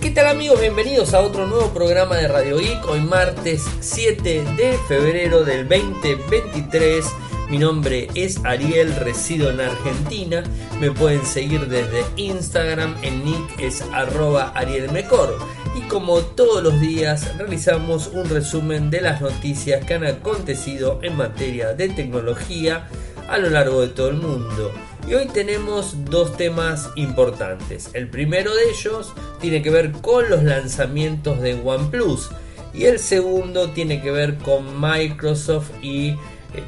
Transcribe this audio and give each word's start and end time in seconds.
¿Qué 0.00 0.10
tal 0.10 0.26
amigos? 0.26 0.60
Bienvenidos 0.60 1.14
a 1.14 1.20
otro 1.20 1.46
nuevo 1.46 1.72
programa 1.72 2.16
de 2.16 2.28
Radio 2.28 2.58
Geek. 2.58 2.86
Hoy 2.88 3.00
martes 3.00 3.64
7 3.80 4.44
de 4.56 4.78
febrero 4.86 5.44
del 5.44 5.68
2023. 5.68 7.04
Mi 7.50 7.58
nombre 7.58 8.08
es 8.14 8.44
Ariel, 8.44 8.94
resido 8.96 9.50
en 9.50 9.60
Argentina. 9.60 10.42
Me 10.80 10.90
pueden 10.90 11.24
seguir 11.26 11.66
desde 11.66 12.04
Instagram, 12.16 12.96
en 13.02 13.24
nick 13.24 13.58
es 13.58 13.82
arroba 13.92 14.52
arielmecor. 14.54 15.38
Y 15.74 15.80
como 15.82 16.20
todos 16.20 16.62
los 16.62 16.80
días 16.80 17.36
realizamos 17.36 18.08
un 18.08 18.28
resumen 18.28 18.90
de 18.90 19.00
las 19.00 19.20
noticias 19.20 19.84
que 19.84 19.94
han 19.94 20.04
acontecido 20.04 21.00
en 21.02 21.16
materia 21.16 21.74
de 21.74 21.88
tecnología 21.88 22.88
a 23.28 23.38
lo 23.38 23.50
largo 23.50 23.80
de 23.80 23.88
todo 23.88 24.08
el 24.08 24.16
mundo. 24.16 24.72
Y 25.06 25.14
hoy 25.14 25.26
tenemos 25.26 26.04
dos 26.04 26.36
temas 26.36 26.90
importantes. 26.94 27.90
El 27.92 28.08
primero 28.08 28.54
de 28.54 28.70
ellos 28.70 29.12
tiene 29.40 29.60
que 29.60 29.70
ver 29.70 29.90
con 29.92 30.30
los 30.30 30.44
lanzamientos 30.44 31.40
de 31.40 31.54
OnePlus 31.54 32.30
y 32.72 32.84
el 32.84 32.98
segundo 33.00 33.70
tiene 33.70 34.00
que 34.00 34.12
ver 34.12 34.38
con 34.38 34.80
Microsoft 34.80 35.70
y 35.82 36.10
eh, 36.10 36.16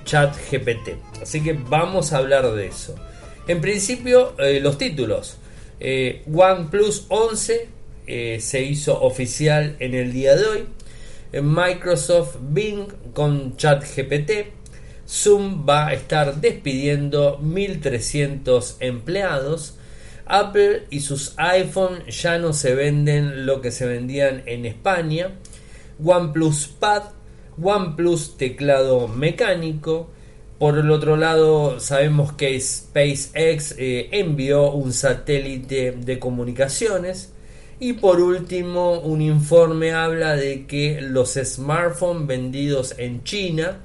ChatGPT. 0.05 1.21
Así 1.23 1.43
que 1.43 1.53
vamos 1.53 2.13
a 2.13 2.19
hablar 2.19 2.51
de 2.53 2.67
eso. 2.67 2.97
En 3.47 3.61
principio, 3.61 4.35
eh, 4.39 4.59
los 4.61 4.79
títulos. 4.79 5.39
Eh, 5.79 6.25
OnePlus 6.33 7.07
11 7.09 7.69
se 8.39 8.63
hizo 8.63 9.01
oficial 9.01 9.77
en 9.79 9.95
el 9.95 10.13
día 10.13 10.37
de 10.37 10.45
hoy. 10.45 10.65
Microsoft 11.41 12.37
Bing 12.41 12.87
con 13.13 13.57
ChatGPT 13.57 14.31
Zoom 15.09 15.67
va 15.69 15.89
a 15.89 15.93
estar 15.93 16.41
despidiendo 16.41 17.39
1.300 17.41 18.77
empleados. 18.81 19.77
Apple 20.27 20.85
y 20.91 21.01
sus 21.01 21.35
iPhone 21.37 22.05
ya 22.07 22.39
no 22.39 22.53
se 22.53 22.75
venden 22.75 23.47
lo 23.47 23.61
que 23.61 23.71
se 23.71 23.87
vendían 23.87 24.43
en 24.47 24.65
España. 24.65 25.33
OnePlus 26.03 26.69
Pad, 26.69 27.03
OnePlus 27.63 28.37
teclado 28.37 29.09
mecánico. 29.09 30.11
Por 30.59 30.79
el 30.79 30.91
otro 30.91 31.17
lado, 31.17 31.79
sabemos 31.81 32.33
que 32.33 32.59
SpaceX 32.59 33.75
eh, 33.77 34.09
envió 34.13 34.71
un 34.71 34.93
satélite 34.93 35.93
de 35.93 36.19
comunicaciones. 36.19 37.33
Y 37.81 37.95
por 37.95 38.21
último, 38.21 39.01
un 39.01 39.21
informe 39.21 39.93
habla 39.93 40.37
de 40.37 40.65
que 40.65 41.01
los 41.03 41.35
smartphones 41.35 42.27
vendidos 42.27 42.95
en 42.99 43.25
China 43.25 43.81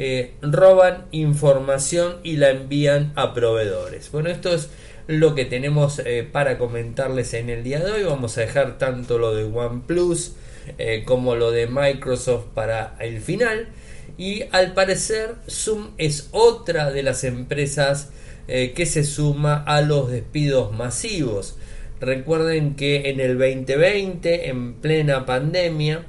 eh, 0.00 0.34
roban 0.42 1.06
información 1.10 2.18
y 2.22 2.36
la 2.36 2.50
envían 2.50 3.12
a 3.16 3.34
proveedores. 3.34 4.12
Bueno, 4.12 4.30
esto 4.30 4.54
es 4.54 4.70
lo 5.08 5.34
que 5.34 5.44
tenemos 5.44 5.98
eh, 5.98 6.22
para 6.30 6.56
comentarles 6.56 7.34
en 7.34 7.50
el 7.50 7.64
día 7.64 7.80
de 7.80 7.90
hoy. 7.90 8.04
Vamos 8.04 8.38
a 8.38 8.42
dejar 8.42 8.78
tanto 8.78 9.18
lo 9.18 9.34
de 9.34 9.42
OnePlus 9.42 10.34
eh, 10.78 11.02
como 11.04 11.34
lo 11.34 11.50
de 11.50 11.66
Microsoft 11.66 12.44
para 12.54 12.94
el 13.00 13.20
final. 13.20 13.70
Y 14.16 14.44
al 14.52 14.72
parecer 14.72 15.34
Zoom 15.50 15.88
es 15.98 16.28
otra 16.30 16.92
de 16.92 17.02
las 17.02 17.24
empresas 17.24 18.10
que 18.46 18.86
se 18.86 19.04
suma 19.04 19.62
a 19.66 19.82
los 19.82 20.10
despidos 20.10 20.72
masivos. 20.72 21.58
Recuerden 22.00 22.76
que 22.76 23.10
en 23.10 23.20
el 23.20 23.36
2020, 23.36 24.48
en 24.48 24.74
plena 24.74 25.26
pandemia, 25.26 26.06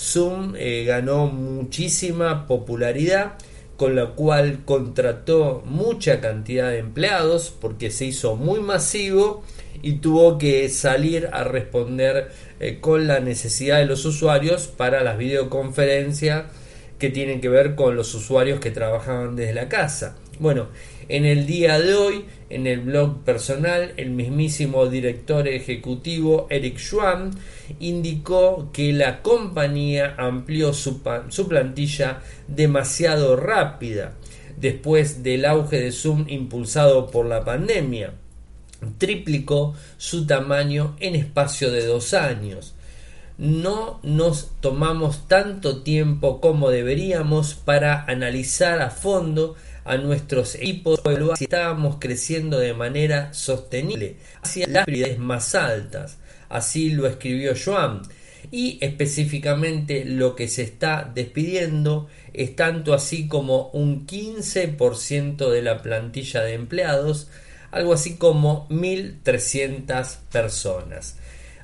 Zoom 0.00 0.54
eh, 0.56 0.84
ganó 0.86 1.26
muchísima 1.26 2.46
popularidad 2.46 3.34
con 3.76 3.94
la 3.94 4.06
cual 4.06 4.60
contrató 4.64 5.62
mucha 5.66 6.20
cantidad 6.20 6.70
de 6.70 6.78
empleados 6.78 7.52
porque 7.60 7.90
se 7.90 8.06
hizo 8.06 8.36
muy 8.36 8.60
masivo 8.60 9.42
y 9.82 9.94
tuvo 9.94 10.38
que 10.38 10.68
salir 10.68 11.28
a 11.32 11.44
responder 11.44 12.30
eh, 12.60 12.78
con 12.80 13.06
la 13.06 13.20
necesidad 13.20 13.78
de 13.78 13.86
los 13.86 14.04
usuarios 14.04 14.66
para 14.66 15.02
las 15.02 15.18
videoconferencias 15.18 16.44
que 16.98 17.10
tienen 17.10 17.40
que 17.40 17.48
ver 17.48 17.74
con 17.74 17.96
los 17.96 18.14
usuarios 18.14 18.60
que 18.60 18.70
trabajaban 18.70 19.36
desde 19.36 19.54
la 19.54 19.68
casa. 19.68 20.16
Bueno, 20.38 20.68
en 21.08 21.24
el 21.24 21.46
día 21.46 21.78
de 21.78 21.94
hoy, 21.94 22.24
en 22.50 22.66
el 22.66 22.80
blog 22.80 23.22
personal, 23.22 23.94
el 23.96 24.10
mismísimo 24.10 24.86
director 24.86 25.48
ejecutivo 25.48 26.46
Eric 26.50 26.78
Schwann 26.78 27.30
indicó 27.78 28.70
que 28.72 28.92
la 28.92 29.22
compañía 29.22 30.16
amplió 30.18 30.72
su, 30.72 31.00
su 31.28 31.48
plantilla 31.48 32.20
demasiado 32.48 33.36
rápida 33.36 34.14
después 34.58 35.22
del 35.22 35.44
auge 35.44 35.80
de 35.80 35.92
Zoom 35.92 36.26
impulsado 36.28 37.10
por 37.10 37.26
la 37.26 37.44
pandemia. 37.44 38.12
Triplicó 38.98 39.74
su 39.96 40.26
tamaño 40.26 40.96
en 41.00 41.14
espacio 41.14 41.70
de 41.70 41.86
dos 41.86 42.14
años 42.14 42.74
no 43.40 44.00
nos 44.02 44.50
tomamos 44.60 45.26
tanto 45.26 45.82
tiempo 45.82 46.42
como 46.42 46.68
deberíamos 46.68 47.54
para 47.54 48.04
analizar 48.04 48.82
a 48.82 48.90
fondo 48.90 49.56
a 49.84 49.96
nuestros 49.96 50.54
equipos 50.54 51.00
si 51.36 51.44
estábamos 51.44 51.96
creciendo 51.98 52.58
de 52.58 52.74
manera 52.74 53.32
sostenible 53.32 54.16
hacia 54.42 54.66
las 54.66 54.84
prioridades 54.84 55.18
más 55.18 55.54
altas. 55.54 56.18
Así 56.48 56.90
lo 56.90 57.06
escribió 57.06 57.54
Joan. 57.62 58.02
Y 58.50 58.78
específicamente 58.80 60.04
lo 60.04 60.34
que 60.34 60.48
se 60.48 60.62
está 60.62 61.10
despidiendo 61.14 62.08
es 62.32 62.56
tanto 62.56 62.94
así 62.94 63.28
como 63.28 63.68
un 63.70 64.06
15% 64.06 65.50
de 65.50 65.62
la 65.62 65.82
plantilla 65.82 66.42
de 66.42 66.54
empleados, 66.54 67.28
algo 67.70 67.92
así 67.92 68.16
como 68.16 68.68
1.300 68.68 70.16
personas. 70.32 71.16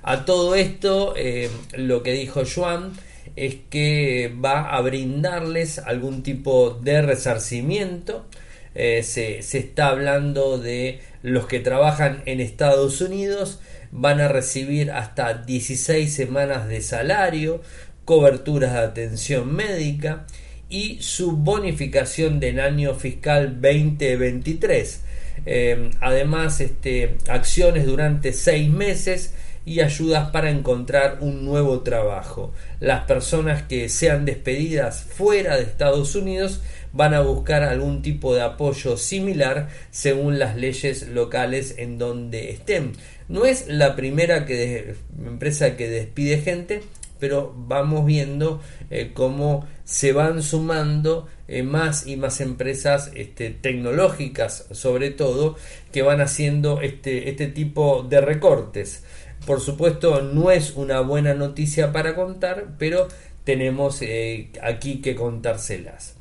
A 0.02 0.24
todo 0.24 0.54
esto, 0.54 1.14
eh, 1.16 1.50
lo 1.76 2.02
que 2.04 2.12
dijo 2.12 2.42
Joan 2.44 2.92
es 3.34 3.56
que 3.70 4.32
va 4.44 4.70
a 4.76 4.80
brindarles 4.80 5.78
algún 5.78 6.22
tipo 6.22 6.70
de 6.70 7.02
resarcimiento. 7.02 8.26
Eh, 8.74 9.02
se, 9.02 9.42
se, 9.42 9.58
está 9.58 9.88
hablando 9.88 10.58
de 10.58 11.00
los 11.22 11.46
que 11.46 11.60
trabajan 11.60 12.22
en 12.26 12.40
Estados 12.40 13.00
Unidos 13.00 13.60
van 13.90 14.20
a 14.20 14.28
recibir 14.28 14.90
hasta 14.90 15.32
16 15.34 16.12
semanas 16.12 16.68
de 16.68 16.82
salario, 16.82 17.62
coberturas 18.04 18.72
de 18.72 18.78
atención 18.80 19.54
médica 19.54 20.26
y 20.68 20.98
su 21.00 21.32
bonificación 21.36 22.40
del 22.40 22.60
año 22.60 22.94
fiscal 22.94 23.60
2023. 23.60 25.02
Eh, 25.44 25.90
además, 26.00 26.60
este, 26.60 27.16
acciones 27.28 27.86
durante 27.86 28.32
seis 28.32 28.68
meses 28.68 29.34
y 29.66 29.80
ayudas 29.80 30.30
para 30.30 30.48
encontrar 30.48 31.18
un 31.20 31.44
nuevo 31.44 31.80
trabajo. 31.80 32.52
Las 32.80 33.04
personas 33.04 33.64
que 33.64 33.88
sean 33.88 34.24
despedidas 34.24 35.02
fuera 35.02 35.56
de 35.56 35.64
Estados 35.64 36.14
Unidos 36.14 36.62
van 36.92 37.12
a 37.12 37.20
buscar 37.20 37.64
algún 37.64 38.00
tipo 38.00 38.34
de 38.34 38.42
apoyo 38.42 38.96
similar 38.96 39.68
según 39.90 40.38
las 40.38 40.56
leyes 40.56 41.08
locales 41.08 41.74
en 41.78 41.98
donde 41.98 42.50
estén. 42.50 42.92
No 43.28 43.44
es 43.44 43.66
la 43.66 43.96
primera 43.96 44.46
empresa 44.46 45.76
que 45.76 45.90
despide 45.90 46.38
gente, 46.38 46.82
pero 47.18 47.52
vamos 47.56 48.06
viendo 48.06 48.62
eh, 48.90 49.10
cómo 49.12 49.66
se 49.84 50.12
van 50.12 50.42
sumando 50.42 51.26
eh, 51.48 51.62
más 51.62 52.06
y 52.06 52.16
más 52.16 52.40
empresas 52.40 53.10
este, 53.14 53.50
tecnológicas 53.50 54.66
sobre 54.72 55.10
todo 55.10 55.56
que 55.92 56.02
van 56.02 56.20
haciendo 56.20 56.80
este, 56.80 57.30
este 57.30 57.46
tipo 57.46 58.06
de 58.08 58.20
recortes 58.20 59.04
por 59.46 59.60
supuesto, 59.60 60.20
no 60.20 60.50
es 60.50 60.72
una 60.74 61.00
buena 61.00 61.32
noticia 61.32 61.92
para 61.92 62.14
contar, 62.14 62.74
pero 62.78 63.08
tenemos 63.44 64.02
eh, 64.02 64.50
aquí 64.60 65.00
que 65.00 65.14
contárselas. 65.14 66.16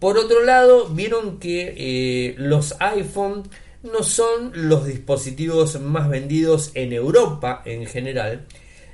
Por 0.00 0.16
otro 0.18 0.42
lado, 0.42 0.88
vieron 0.88 1.38
que 1.38 1.74
eh, 1.76 2.34
los 2.38 2.74
iPhone 2.80 3.42
no 3.82 4.02
son 4.02 4.50
los 4.54 4.86
dispositivos 4.86 5.78
más 5.80 6.08
vendidos 6.08 6.72
en 6.74 6.94
Europa 6.94 7.62
en 7.66 7.86
general. 7.86 8.46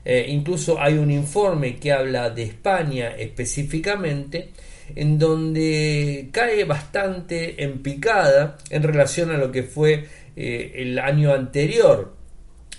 Eh, 0.05 0.27
incluso 0.29 0.81
hay 0.81 0.95
un 0.99 1.11
informe 1.11 1.77
que 1.77 1.93
habla 1.93 2.31
de 2.31 2.43
España 2.43 3.15
específicamente, 3.17 4.51
en 4.97 5.19
donde 5.19 6.29
cae 6.33 6.65
bastante 6.65 7.63
en 7.63 7.83
picada 7.83 8.59
en 8.69 8.83
relación 8.83 9.31
a 9.31 9.37
lo 9.37 9.53
que 9.53 9.63
fue 9.63 10.09
el 10.35 10.99
año 10.99 11.33
anterior. 11.33 12.20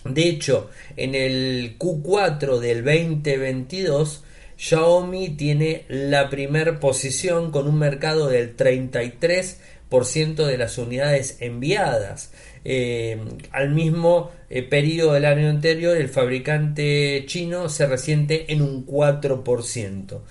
De 0.06 0.28
hecho, 0.28 0.70
en 0.98 1.14
el 1.14 1.78
Q4 1.78 2.60
del 2.60 2.84
2022, 2.84 4.24
Xiaomi 4.58 5.30
tiene 5.30 5.86
la 5.90 6.30
primera 6.30 6.80
posición 6.80 7.52
con 7.52 7.68
un 7.68 7.78
mercado 7.78 8.28
del 8.28 8.56
33% 8.56 10.46
de 10.46 10.58
las 10.58 10.78
unidades 10.78 11.38
enviadas. 11.40 12.32
Eh, 12.64 13.20
al 13.52 13.72
mismo 13.72 14.32
eh, 14.50 14.64
periodo 14.64 15.14
del 15.14 15.26
año 15.26 15.50
anterior, 15.50 15.98
el 15.98 16.10
fabricante 16.10 17.24
chino 17.28 17.70
se 17.70 17.88
resiente 17.88 18.52
en 18.54 18.62
un 18.62 18.86
4%. 18.86 20.22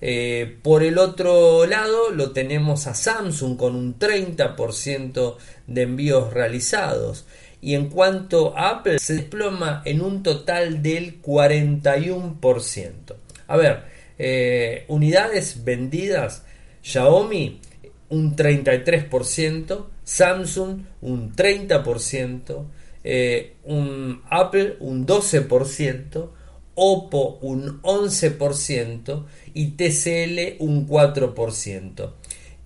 Eh, 0.00 0.58
por 0.62 0.82
el 0.82 0.98
otro 0.98 1.66
lado, 1.66 2.10
lo 2.10 2.32
tenemos 2.32 2.86
a 2.86 2.94
Samsung 2.94 3.56
con 3.56 3.74
un 3.74 3.98
30% 3.98 5.36
de 5.66 5.82
envíos 5.82 6.32
realizados 6.32 7.24
y 7.64 7.74
en 7.74 7.88
cuanto 7.88 8.54
a 8.58 8.68
Apple 8.68 8.98
se 8.98 9.14
desploma 9.14 9.80
en 9.86 10.02
un 10.02 10.22
total 10.22 10.82
del 10.82 11.22
41%. 11.22 13.16
A 13.46 13.56
ver, 13.56 13.84
eh, 14.18 14.84
unidades 14.88 15.64
vendidas, 15.64 16.44
Xiaomi 16.82 17.62
un 18.10 18.36
33%, 18.36 19.86
Samsung 20.04 20.82
un 21.00 21.34
30%, 21.34 22.66
eh, 23.02 23.54
un 23.64 24.20
Apple 24.28 24.76
un 24.80 25.06
12%, 25.06 26.32
Oppo 26.74 27.38
un 27.40 27.80
11% 27.82 29.24
y 29.54 29.68
TCL 29.68 30.56
un 30.58 30.86
4%. 30.86 32.12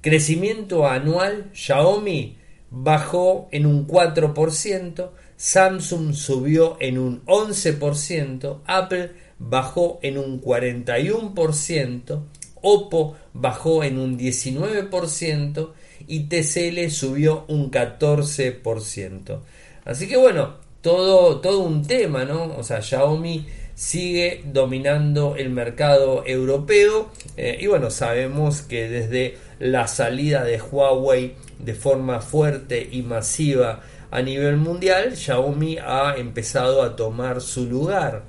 Crecimiento 0.00 0.86
anual, 0.88 1.50
Xiaomi 1.52 2.38
bajó 2.70 3.48
en 3.50 3.66
un 3.66 3.86
4%, 3.86 5.10
Samsung 5.36 6.14
subió 6.14 6.76
en 6.80 6.98
un 6.98 7.24
11%, 7.26 8.60
Apple 8.66 9.12
bajó 9.38 9.98
en 10.02 10.18
un 10.18 10.40
41%, 10.42 12.22
Oppo 12.60 13.16
bajó 13.34 13.84
en 13.84 13.98
un 13.98 14.18
19% 14.18 15.70
y 16.06 16.20
TCL 16.24 16.90
subió 16.90 17.44
un 17.48 17.70
14%. 17.70 19.38
Así 19.84 20.08
que 20.08 20.16
bueno, 20.16 20.56
todo, 20.80 21.40
todo 21.40 21.60
un 21.60 21.86
tema, 21.86 22.24
¿no? 22.24 22.56
O 22.56 22.62
sea, 22.62 22.82
Xiaomi 22.82 23.46
sigue 23.78 24.42
dominando 24.44 25.36
el 25.36 25.50
mercado 25.50 26.24
europeo 26.26 27.12
eh, 27.36 27.58
y 27.60 27.68
bueno, 27.68 27.90
sabemos 27.90 28.62
que 28.62 28.88
desde 28.88 29.36
la 29.60 29.86
salida 29.86 30.42
de 30.42 30.60
Huawei 30.60 31.36
de 31.60 31.74
forma 31.74 32.20
fuerte 32.20 32.88
y 32.90 33.02
masiva 33.02 33.82
a 34.10 34.20
nivel 34.20 34.56
mundial, 34.56 35.16
Xiaomi 35.16 35.78
ha 35.78 36.16
empezado 36.16 36.82
a 36.82 36.96
tomar 36.96 37.40
su 37.40 37.66
lugar. 37.66 38.24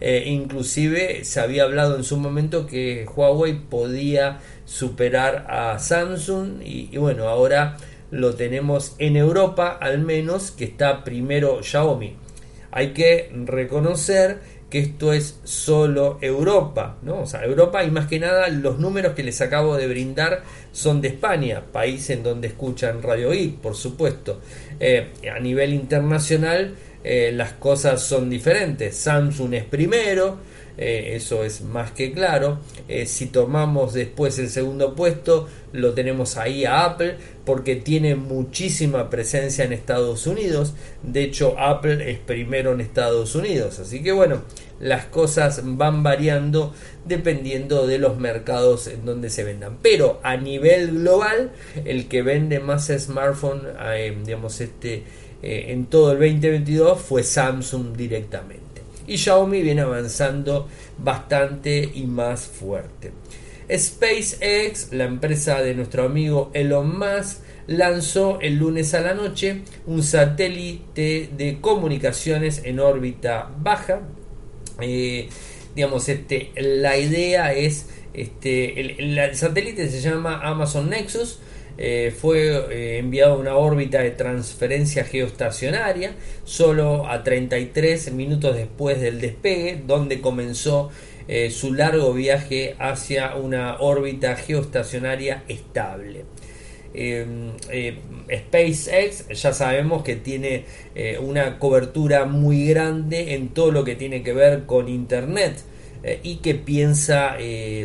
Eh, 0.00 0.24
inclusive 0.28 1.26
se 1.26 1.40
había 1.40 1.64
hablado 1.64 1.96
en 1.96 2.04
su 2.04 2.16
momento 2.16 2.66
que 2.66 3.06
Huawei 3.14 3.52
podía 3.68 4.38
superar 4.64 5.46
a 5.50 5.78
Samsung 5.78 6.62
y, 6.62 6.88
y, 6.90 6.96
bueno, 6.96 7.28
ahora 7.28 7.76
lo 8.10 8.34
tenemos 8.34 8.94
en 8.98 9.16
Europa 9.16 9.76
al 9.78 9.98
menos 9.98 10.52
que 10.52 10.64
está 10.64 11.04
primero 11.04 11.62
Xiaomi. 11.62 12.16
Hay 12.70 12.92
que 12.92 13.30
reconocer 13.46 14.55
que 14.70 14.80
esto 14.80 15.12
es 15.12 15.38
solo 15.44 16.18
Europa, 16.20 16.98
¿no? 17.02 17.20
O 17.20 17.26
sea, 17.26 17.44
Europa 17.44 17.84
y 17.84 17.90
más 17.90 18.06
que 18.06 18.18
nada 18.18 18.48
los 18.48 18.78
números 18.78 19.14
que 19.14 19.22
les 19.22 19.40
acabo 19.40 19.76
de 19.76 19.86
brindar 19.86 20.42
son 20.72 21.00
de 21.00 21.08
España, 21.08 21.62
país 21.72 22.10
en 22.10 22.22
donde 22.22 22.48
escuchan 22.48 23.02
Radio 23.02 23.32
I, 23.32 23.58
por 23.62 23.76
supuesto. 23.76 24.40
Eh, 24.80 25.12
a 25.32 25.38
nivel 25.38 25.72
internacional 25.72 26.74
eh, 27.04 27.30
las 27.32 27.52
cosas 27.52 28.02
son 28.02 28.28
diferentes. 28.28 28.96
Samsung 28.96 29.54
es 29.54 29.64
primero, 29.64 30.38
eh, 30.78 31.12
eso 31.14 31.44
es 31.44 31.62
más 31.62 31.92
que 31.92 32.12
claro. 32.12 32.58
si 33.06 33.26
tomamos 33.26 33.94
después 33.94 34.38
el 34.38 34.50
segundo 34.50 34.94
puesto, 34.94 35.48
lo 35.72 35.94
tenemos 35.94 36.36
ahí 36.36 36.64
a 36.64 36.84
Apple, 36.84 37.16
porque 37.44 37.76
tiene 37.76 38.14
muchísima 38.14 39.10
presencia 39.10 39.64
en 39.64 39.72
Estados 39.72 40.26
Unidos. 40.26 40.74
De 41.02 41.22
hecho, 41.22 41.58
Apple 41.58 42.10
es 42.10 42.18
primero 42.18 42.72
en 42.72 42.80
Estados 42.80 43.34
Unidos. 43.34 43.78
Así 43.78 44.02
que 44.02 44.12
bueno, 44.12 44.42
las 44.80 45.06
cosas 45.06 45.62
van 45.64 46.02
variando 46.02 46.74
dependiendo 47.04 47.86
de 47.86 47.98
los 47.98 48.18
mercados 48.18 48.88
en 48.88 49.04
donde 49.04 49.30
se 49.30 49.44
vendan. 49.44 49.78
Pero 49.82 50.20
a 50.22 50.36
nivel 50.36 50.98
global, 50.98 51.52
el 51.84 52.08
que 52.08 52.22
vende 52.22 52.60
más 52.60 52.88
smartphone, 52.88 53.62
eh, 53.94 54.16
digamos, 54.24 54.60
este, 54.60 55.04
eh, 55.42 55.66
en 55.68 55.86
todo 55.86 56.12
el 56.12 56.18
2022 56.18 57.00
fue 57.00 57.22
Samsung 57.22 57.96
directamente. 57.96 58.65
Y 59.06 59.18
Xiaomi 59.18 59.62
viene 59.62 59.82
avanzando 59.82 60.68
bastante 60.98 61.90
y 61.94 62.06
más 62.06 62.46
fuerte. 62.46 63.12
SpaceX, 63.74 64.92
la 64.92 65.04
empresa 65.04 65.60
de 65.60 65.74
nuestro 65.74 66.04
amigo 66.04 66.50
Elon 66.54 66.98
Musk, 66.98 67.38
lanzó 67.66 68.38
el 68.40 68.56
lunes 68.56 68.94
a 68.94 69.00
la 69.00 69.14
noche 69.14 69.62
un 69.86 70.02
satélite 70.02 71.30
de 71.36 71.58
comunicaciones 71.60 72.62
en 72.64 72.80
órbita 72.80 73.50
baja. 73.58 74.02
Eh, 74.80 75.28
digamos, 75.74 76.08
este, 76.08 76.52
la 76.56 76.96
idea 76.96 77.52
es, 77.52 77.88
este, 78.14 78.80
el, 78.80 79.34
satélite 79.34 79.88
se 79.88 80.00
llama 80.00 80.40
Amazon 80.42 80.90
Nexus. 80.90 81.40
Eh, 81.78 82.14
fue 82.16 82.48
eh, 82.70 82.98
enviado 82.98 83.34
a 83.34 83.36
una 83.36 83.56
órbita 83.56 84.00
de 84.00 84.10
transferencia 84.10 85.04
geoestacionaria 85.04 86.12
solo 86.44 87.06
a 87.06 87.22
33 87.22 88.12
minutos 88.12 88.56
después 88.56 89.00
del 89.00 89.20
despegue, 89.20 89.82
donde 89.86 90.22
comenzó 90.22 90.90
eh, 91.28 91.50
su 91.50 91.74
largo 91.74 92.14
viaje 92.14 92.76
hacia 92.78 93.36
una 93.36 93.76
órbita 93.80 94.36
geoestacionaria 94.36 95.44
estable. 95.48 96.24
Em, 96.94 97.52
SpaceX 98.34 99.28
ya 99.28 99.52
sabemos 99.52 100.02
que 100.02 100.16
tiene 100.16 100.64
una 101.20 101.58
cobertura 101.58 102.24
muy 102.24 102.68
grande 102.68 103.34
en 103.34 103.48
todo 103.48 103.70
lo 103.70 103.84
que 103.84 103.96
tiene 103.96 104.22
que 104.22 104.32
ver 104.32 104.64
con 104.64 104.88
Internet 104.88 105.62
y 106.22 106.36
que 106.36 106.54
piensa 106.54 107.36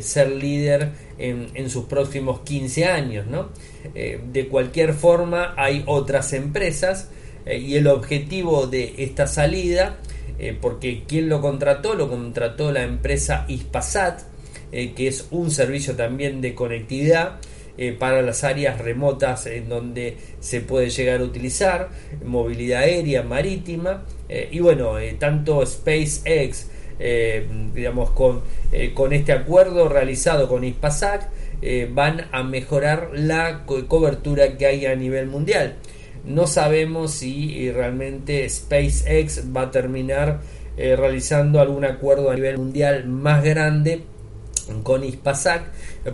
ser 0.02 0.30
líder 0.30 0.90
en, 1.18 1.70
sus 1.70 1.86
próximos 1.86 2.42
15 2.42 2.86
años. 2.86 3.28
¿no? 3.28 3.50
de 3.94 4.48
cualquier 4.48 4.94
forma 4.94 5.56
hay 5.58 5.84
otras 5.88 6.34
empresas 6.34 7.10
y 7.46 7.76
el 7.76 7.88
objetivo 7.88 8.68
de 8.68 8.94
esta 9.00 9.26
salida 9.26 9.98
eh, 10.44 10.58
porque 10.60 11.04
quien 11.08 11.30
lo 11.30 11.40
contrató, 11.40 11.94
lo 11.94 12.10
contrató 12.10 12.72
la 12.72 12.82
empresa 12.82 13.46
Ispasat, 13.48 14.22
eh, 14.72 14.94
que 14.94 15.08
es 15.08 15.28
un 15.30 15.52
servicio 15.52 15.96
también 15.96 16.42
de 16.42 16.56
conectividad 16.56 17.40
eh, 17.78 17.92
para 17.92 18.24
las 18.24 18.44
áreas 18.44 18.80
remotas 18.80 19.46
en 19.46 19.70
donde 19.70 20.18
se 20.40 20.62
puede 20.62 20.90
llegar 20.90 21.22
a 21.22 21.26
utilizar, 21.26 21.90
movilidad 22.26 22.82
aérea, 22.82 23.22
marítima, 23.22 24.04
y 24.50 24.62
bueno, 24.62 24.94
tanto 25.20 25.64
SpaceX, 25.66 26.71
digamos, 27.74 28.12
con, 28.12 28.42
con 28.94 29.14
este 29.14 29.32
acuerdo 29.32 29.90
realizado 29.90 30.48
con 30.48 30.64
Ispasat, 30.64 31.30
van 31.94 32.28
a 32.32 32.44
mejorar 32.44 33.12
la 33.14 33.66
cobertura 33.66 34.58
que 34.58 34.66
hay 34.66 34.86
a 34.86 34.96
nivel 34.96 35.28
mundial. 35.28 35.78
No 36.24 36.46
sabemos 36.46 37.12
si 37.12 37.68
eh, 37.68 37.74
realmente 37.74 38.48
SpaceX 38.48 39.44
va 39.56 39.64
a 39.64 39.72
terminar 39.72 40.42
eh, 40.78 40.96
realizando 40.96 41.60
algún 41.60 41.84
acuerdo 41.84 42.30
a 42.30 42.36
nivel 42.36 42.60
mundial 42.60 43.08
más 43.08 43.44
grande 43.44 44.04
con 44.84 45.04
Ispasac 45.04 45.64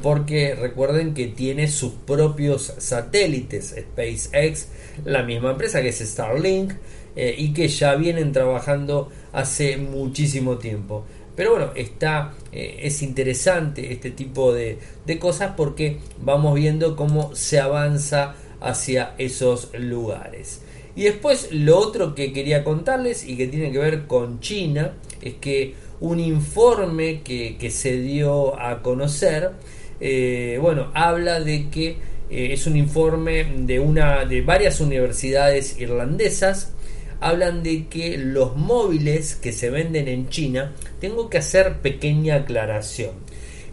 porque 0.01 0.55
recuerden 0.55 1.13
que 1.13 1.27
tiene 1.27 1.67
sus 1.67 1.91
propios 1.91 2.73
satélites 2.77 3.75
SpaceX 3.77 4.69
la 5.03 5.23
misma 5.23 5.51
empresa 5.51 5.81
que 5.81 5.89
es 5.89 5.99
Starlink 5.99 6.73
eh, 7.17 7.35
y 7.37 7.51
que 7.51 7.67
ya 7.67 7.95
vienen 7.95 8.31
trabajando 8.31 9.09
hace 9.33 9.75
muchísimo 9.75 10.57
tiempo 10.57 11.03
pero 11.35 11.51
bueno 11.51 11.71
está 11.75 12.33
es 12.51 13.03
interesante 13.03 13.91
este 13.91 14.11
tipo 14.11 14.53
de, 14.53 14.79
de 15.05 15.19
cosas 15.19 15.53
porque 15.57 15.97
vamos 16.21 16.55
viendo 16.55 16.95
cómo 16.95 17.35
se 17.35 17.59
avanza 17.59 18.35
hacia 18.59 19.13
esos 19.17 19.69
lugares. 19.77 20.61
Y 20.95 21.03
después 21.03 21.49
lo 21.51 21.77
otro 21.77 22.15
que 22.15 22.33
quería 22.33 22.63
contarles 22.63 23.23
y 23.27 23.37
que 23.37 23.47
tiene 23.47 23.71
que 23.71 23.77
ver 23.77 24.07
con 24.07 24.39
China 24.39 24.93
es 25.21 25.35
que 25.35 25.75
un 25.99 26.19
informe 26.19 27.21
que, 27.21 27.69
se 27.69 28.01
dio 28.01 28.59
a 28.59 28.81
conocer, 28.81 29.51
eh, 29.99 30.57
bueno, 30.59 30.91
habla 30.93 31.39
de 31.39 31.69
que 31.69 31.97
eh, 32.29 32.49
es 32.51 32.65
un 32.65 32.77
informe 32.77 33.45
de, 33.59 33.79
una, 33.79 34.25
de 34.25 34.41
varias 34.41 34.79
universidades 34.79 35.79
irlandesas, 35.79 36.73
hablan 37.19 37.63
de 37.63 37.87
que 37.87 38.17
los 38.17 38.55
móviles 38.55 39.35
que 39.35 39.51
se 39.51 39.69
venden 39.69 40.07
en 40.07 40.29
China, 40.29 40.73
tengo 40.99 41.29
que 41.29 41.39
hacer 41.39 41.77
pequeña 41.81 42.35
aclaración. 42.35 43.11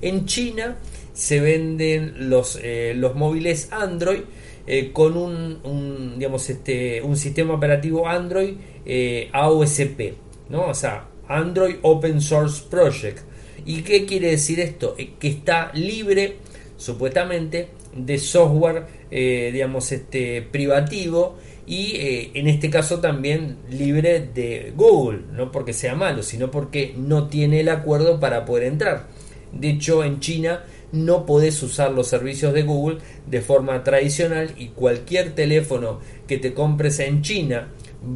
En 0.01 0.27
China 0.27 0.77
se 1.13 1.41
venden 1.41 2.29
los, 2.29 2.59
eh, 2.63 2.95
los 2.97 3.15
móviles 3.15 3.69
Android, 3.71 4.21
eh, 4.67 4.93
con 4.93 5.17
un, 5.17 6.15
digamos, 6.19 6.49
este, 6.51 7.03
un 7.03 7.17
sistema 7.17 7.55
operativo 7.55 8.09
Android 8.09 8.55
eh, 8.85 9.29
AOSP, 9.33 10.15
¿no? 10.49 10.67
O 10.69 10.75
sea, 10.75 11.09
Android 11.29 11.77
Open 11.83 12.21
Source 12.21 12.65
Project. 12.69 13.21
¿Y 13.67 13.83
qué 13.83 14.05
quiere 14.05 14.31
decir 14.31 14.61
esto? 14.61 14.95
Que 15.19 15.29
está 15.29 15.71
libre, 15.75 16.37
supuestamente, 16.77 17.69
de 17.95 18.19
software, 18.19 18.87
digamos, 19.11 19.91
este, 19.93 20.43
privativo 20.43 21.37
y 21.66 22.30
en 22.35 22.47
este 22.47 22.68
caso 22.68 23.00
también 23.00 23.56
libre 23.71 24.21
de 24.21 24.73
Google, 24.76 25.21
no 25.33 25.50
porque 25.50 25.73
sea 25.73 25.94
malo, 25.94 26.23
sino 26.23 26.50
porque 26.50 26.94
no 26.97 27.28
tiene 27.28 27.61
el 27.61 27.68
acuerdo 27.68 28.21
para 28.21 28.44
poder 28.44 28.64
entrar. 28.64 29.06
De 29.52 29.71
hecho, 29.71 30.04
en 30.04 30.21
China 30.21 30.64
no 30.92 31.26
podés 31.26 31.62
usar 31.62 31.90
los 31.90 32.06
servicios 32.06 32.52
de 32.54 32.62
Google 32.62 32.99
de 33.26 33.40
forma 33.40 33.83
tradicional 33.83 34.54
y 34.56 34.68
cualquier 34.68 35.35
teléfono 35.35 36.00
que 36.26 36.38
te 36.38 36.54
compres 36.54 37.00
en 37.00 37.23
China 37.23 37.68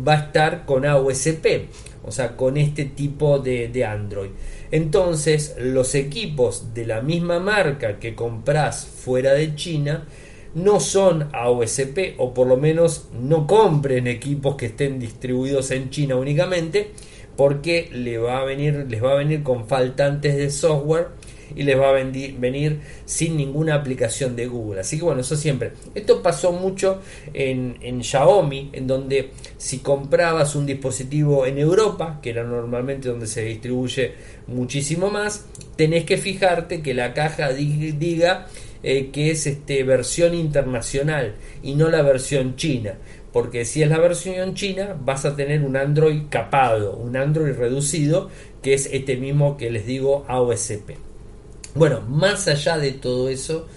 va 0.07 0.15
a 0.15 0.19
estar 0.27 0.65
con 0.65 0.85
AOSP, 0.85 1.47
o 2.05 2.13
sea, 2.13 2.37
con 2.37 2.57
este 2.57 2.85
tipo 2.85 3.39
de, 3.39 3.69
de 3.69 3.85
Android. 3.85 4.31
Entonces, 4.71 5.57
los 5.59 5.95
equipos 5.95 6.75
de 6.75 6.87
la 6.87 7.01
misma 7.01 7.41
marca 7.41 7.99
que 7.99 8.15
compras 8.15 8.87
fuera 8.87 9.33
de 9.33 9.55
China 9.55 10.05
no 10.55 10.81
son 10.81 11.29
AOSP 11.33 12.15
o 12.19 12.35
por 12.35 12.47
lo 12.47 12.57
menos 12.57 13.09
no 13.21 13.47
compren 13.47 14.07
equipos 14.07 14.57
que 14.57 14.67
estén 14.67 14.99
distribuidos 14.99 15.71
en 15.71 15.91
China 15.91 16.17
únicamente 16.17 16.91
porque 17.37 17.89
le 17.93 18.19
va 18.19 18.41
a 18.41 18.45
venir, 18.45 18.87
les 18.89 19.03
va 19.03 19.13
a 19.13 19.15
venir 19.15 19.45
con 19.45 19.69
faltantes 19.69 20.37
de 20.37 20.51
software 20.51 21.09
y 21.55 21.63
les 21.63 21.79
va 21.79 21.91
a 21.91 21.93
venir 21.93 22.81
sin 23.05 23.37
ninguna 23.37 23.75
aplicación 23.75 24.37
de 24.37 24.47
Google. 24.47 24.81
Así 24.81 24.99
que 24.99 25.05
bueno, 25.05 25.21
eso 25.21 25.37
siempre. 25.37 25.73
Esto 25.95 26.23
pasó 26.23 26.53
mucho 26.53 27.01
en, 27.33 27.77
en, 27.81 28.03
Xiaomi, 28.03 28.71
en 28.73 28.87
donde 28.87 29.31
si 29.57 29.79
comprabas 29.79 30.55
un 30.57 30.67
dispositivo 30.67 31.47
en 31.47 31.59
Europa, 31.59 32.19
que 32.23 32.31
era 32.31 32.45
normalmente 32.45 33.09
donde 33.09 33.27
se 33.27 33.45
distribuye 33.45 34.15
muchísimo 34.47 35.11
más, 35.11 35.47
tenés 35.77 36.05
que 36.05 36.17
fijarte 36.19 36.83
que 36.83 36.93
la 36.93 37.15
caja 37.15 37.51
diga 37.51 38.47
eh, 38.83 39.11
que 39.11 39.31
es 39.31 39.47
este, 39.47 39.83
versión 39.85 40.35
internacional 40.35 41.35
y 41.63 41.75
no 41.75 41.89
la 41.89 42.03
versión 42.03 42.57
china. 42.57 42.95
Porque 43.33 43.65
si 43.65 43.83
es 43.83 43.89
la 43.89 43.99
versión 43.99 44.55
china, 44.55 44.97
vas 44.99 45.25
a 45.25 45.37
tener 45.37 45.63
un 45.63 45.77
Android 45.77 46.23
capado, 46.31 46.97
un 46.97 47.17
Android 47.17 47.53
reducido, 47.53 48.31
que 48.63 48.75
es 48.75 48.89
este 48.93 49.17
mismo 49.17 49.57
que 49.57 49.71
les 49.71 49.87
digo 49.87 50.25
AOSP. 50.29 50.97
Bueno, 51.75 52.01
más 52.09 52.49
allá 52.49 52.79
de 52.79 52.93
todo 52.93 53.29
eso, 53.29 53.69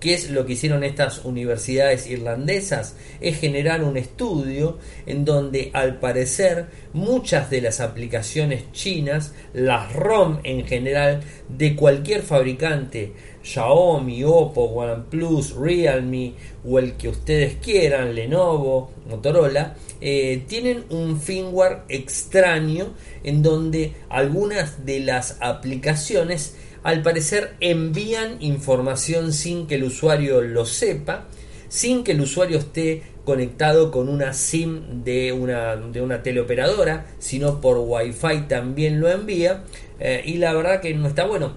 ¿Qué 0.00 0.14
es 0.14 0.30
lo 0.30 0.46
que 0.46 0.52
hicieron 0.52 0.84
estas 0.84 1.24
universidades 1.24 2.08
irlandesas? 2.08 2.94
Es 3.20 3.40
generar 3.40 3.82
un 3.82 3.96
estudio 3.96 4.78
en 5.06 5.24
donde 5.24 5.72
al 5.74 5.98
parecer 5.98 6.66
muchas 6.92 7.50
de 7.50 7.60
las 7.62 7.80
aplicaciones 7.80 8.70
chinas, 8.70 9.34
las 9.52 9.92
ROM 9.92 10.38
en 10.44 10.64
general 10.66 11.20
de 11.48 11.74
cualquier 11.74 12.22
fabricante, 12.22 13.12
Xiaomi, 13.48 14.24
Oppo, 14.24 14.64
OnePlus, 14.64 15.54
Realme 15.56 16.34
o 16.64 16.78
el 16.78 16.94
que 16.94 17.08
ustedes 17.08 17.56
quieran, 17.62 18.14
Lenovo, 18.14 18.90
Motorola, 19.08 19.76
eh, 20.00 20.44
tienen 20.46 20.84
un 20.90 21.18
firmware 21.20 21.82
extraño 21.88 22.94
en 23.24 23.42
donde 23.42 23.94
algunas 24.10 24.84
de 24.84 25.00
las 25.00 25.38
aplicaciones 25.40 26.56
al 26.82 27.02
parecer 27.02 27.54
envían 27.60 28.36
información 28.40 29.32
sin 29.32 29.66
que 29.66 29.76
el 29.76 29.84
usuario 29.84 30.42
lo 30.42 30.66
sepa, 30.66 31.26
sin 31.68 32.04
que 32.04 32.12
el 32.12 32.20
usuario 32.20 32.58
esté 32.58 33.02
conectado 33.24 33.90
con 33.90 34.08
una 34.08 34.32
SIM 34.32 35.04
de 35.04 35.32
una, 35.32 35.76
de 35.76 36.00
una 36.00 36.22
teleoperadora, 36.22 37.06
sino 37.18 37.60
por 37.60 37.78
Wi-Fi 37.78 38.46
también 38.48 39.00
lo 39.00 39.10
envía. 39.10 39.64
Eh, 40.00 40.22
y 40.24 40.38
la 40.38 40.54
verdad 40.54 40.80
que 40.80 40.94
no 40.94 41.08
está 41.08 41.26
bueno. 41.26 41.54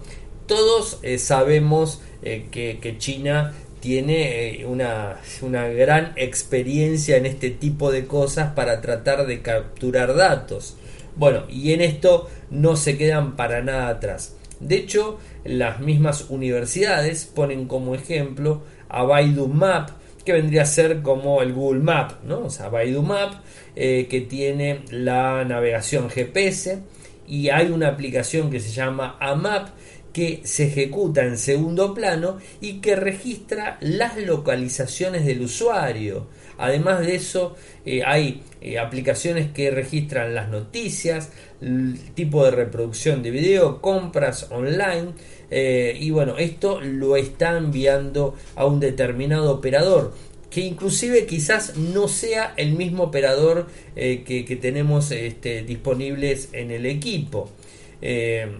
Todos 0.51 0.99
eh, 1.01 1.17
sabemos 1.17 2.01
eh, 2.23 2.47
que, 2.51 2.97
China 2.97 3.53
tiene 3.79 4.65
una, 4.67 5.15
una 5.41 5.69
gran 5.69 6.11
experiencia 6.17 7.15
en 7.15 7.25
este 7.25 7.51
tipo 7.51 7.89
de 7.89 8.05
cosas 8.05 8.51
para 8.51 8.81
tratar 8.81 9.27
de 9.27 9.41
capturar 9.41 10.13
datos. 10.13 10.75
Bueno, 11.15 11.43
y 11.47 11.71
en 11.71 11.79
esto 11.79 12.29
no 12.49 12.75
se 12.75 12.97
quedan 12.97 13.37
para 13.37 13.61
nada 13.61 13.87
atrás. 13.87 14.35
De 14.59 14.75
hecho, 14.75 15.19
las 15.45 15.79
mismas 15.79 16.25
universidades 16.27 17.23
ponen 17.23 17.65
como 17.65 17.95
ejemplo 17.95 18.61
a 18.89 19.03
Baidu 19.03 19.47
Map, 19.47 19.91
que 20.25 20.33
vendría 20.33 20.63
a 20.63 20.65
ser 20.65 21.01
como 21.01 21.41
el 21.41 21.53
Google 21.53 21.79
Map, 21.79 22.25
¿no? 22.25 22.39
O 22.39 22.49
sea, 22.49 22.67
Baidu 22.67 23.03
Map, 23.03 23.35
eh, 23.77 24.07
que 24.09 24.19
tiene 24.19 24.81
la 24.89 25.45
navegación 25.45 26.09
GPS, 26.09 26.79
y 27.25 27.47
hay 27.47 27.71
una 27.71 27.87
aplicación 27.87 28.51
que 28.51 28.59
se 28.59 28.71
llama 28.71 29.15
AMAP, 29.21 29.69
que 30.13 30.41
se 30.43 30.65
ejecuta 30.67 31.23
en 31.23 31.37
segundo 31.37 31.93
plano 31.93 32.37
y 32.59 32.79
que 32.81 32.95
registra 32.95 33.77
las 33.81 34.17
localizaciones 34.17 35.25
del 35.25 35.41
usuario. 35.41 36.27
Además 36.57 36.99
de 36.99 37.15
eso, 37.15 37.55
eh, 37.85 38.03
hay 38.05 38.43
eh, 38.61 38.77
aplicaciones 38.77 39.51
que 39.51 39.71
registran 39.71 40.35
las 40.35 40.49
noticias, 40.49 41.31
el 41.59 41.97
tipo 42.13 42.45
de 42.45 42.51
reproducción 42.51 43.23
de 43.23 43.31
video, 43.31 43.81
compras 43.81 44.47
online. 44.51 45.13
Eh, 45.49 45.97
y 45.99 46.11
bueno, 46.11 46.37
esto 46.37 46.79
lo 46.81 47.17
está 47.17 47.57
enviando 47.57 48.35
a 48.55 48.65
un 48.65 48.79
determinado 48.79 49.51
operador 49.51 50.13
que 50.51 50.61
inclusive 50.61 51.25
quizás 51.25 51.77
no 51.77 52.09
sea 52.09 52.53
el 52.57 52.73
mismo 52.73 53.03
operador 53.03 53.67
que, 53.95 54.59
tenemos 54.61 55.09
este, 55.11 55.63
disponibles 55.63 56.49
en 56.51 56.71
el 56.71 56.85
equipo. 56.85 57.49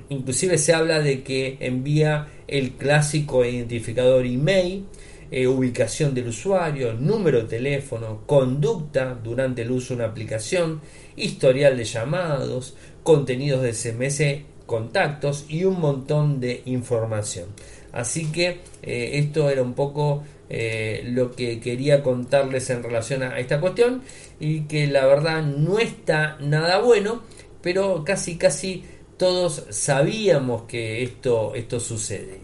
Inclusive 0.09 0.57
se 0.57 0.73
habla 0.73 0.99
de 0.99 1.23
que 1.23 1.57
envía 1.59 2.27
el 2.47 2.73
clásico 2.73 3.43
identificador 3.43 4.25
email 4.25 4.85
eh, 5.33 5.47
ubicación 5.47 6.13
del 6.13 6.27
usuario, 6.27 6.91
número 6.91 7.43
de 7.43 7.47
teléfono, 7.47 8.23
conducta 8.25 9.15
durante 9.15 9.61
el 9.61 9.71
uso 9.71 9.93
de 9.93 10.01
una 10.01 10.11
aplicación, 10.11 10.81
historial 11.15 11.77
de 11.77 11.85
llamados, 11.85 12.75
contenidos 13.01 13.61
de 13.61 13.73
SMS, 13.73 14.43
contactos 14.65 15.45
y 15.47 15.63
un 15.63 15.79
montón 15.79 16.41
de 16.41 16.63
información. 16.65 17.45
Así 17.93 18.29
que 18.29 18.59
eh, 18.83 19.11
esto 19.13 19.49
era 19.49 19.61
un 19.61 19.73
poco 19.73 20.21
eh, 20.49 21.01
lo 21.05 21.31
que 21.31 21.61
quería 21.61 22.03
contarles 22.03 22.69
en 22.69 22.83
relación 22.83 23.23
a 23.23 23.39
esta 23.39 23.61
cuestión 23.61 24.01
y 24.37 24.63
que 24.63 24.85
la 24.87 25.05
verdad 25.05 25.43
no 25.43 25.79
está 25.79 26.35
nada 26.41 26.79
bueno, 26.79 27.23
pero 27.61 28.03
casi 28.03 28.35
casi 28.37 28.83
todos 29.21 29.65
sabíamos 29.69 30.63
que 30.63 31.03
esto, 31.03 31.53
esto 31.53 31.79
sucede. 31.79 32.39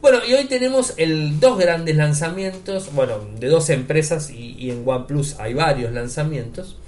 Bueno, 0.00 0.20
y 0.26 0.32
hoy 0.32 0.46
tenemos 0.46 0.94
el 0.96 1.38
dos 1.38 1.58
grandes 1.58 1.94
lanzamientos, 1.94 2.90
bueno, 2.94 3.18
de 3.38 3.48
dos 3.48 3.68
empresas 3.68 4.30
y, 4.30 4.70
en 4.70 4.82
OnePlus 4.88 5.38
hay 5.38 5.52
varios 5.52 5.92
lanzamientos. 5.92 6.78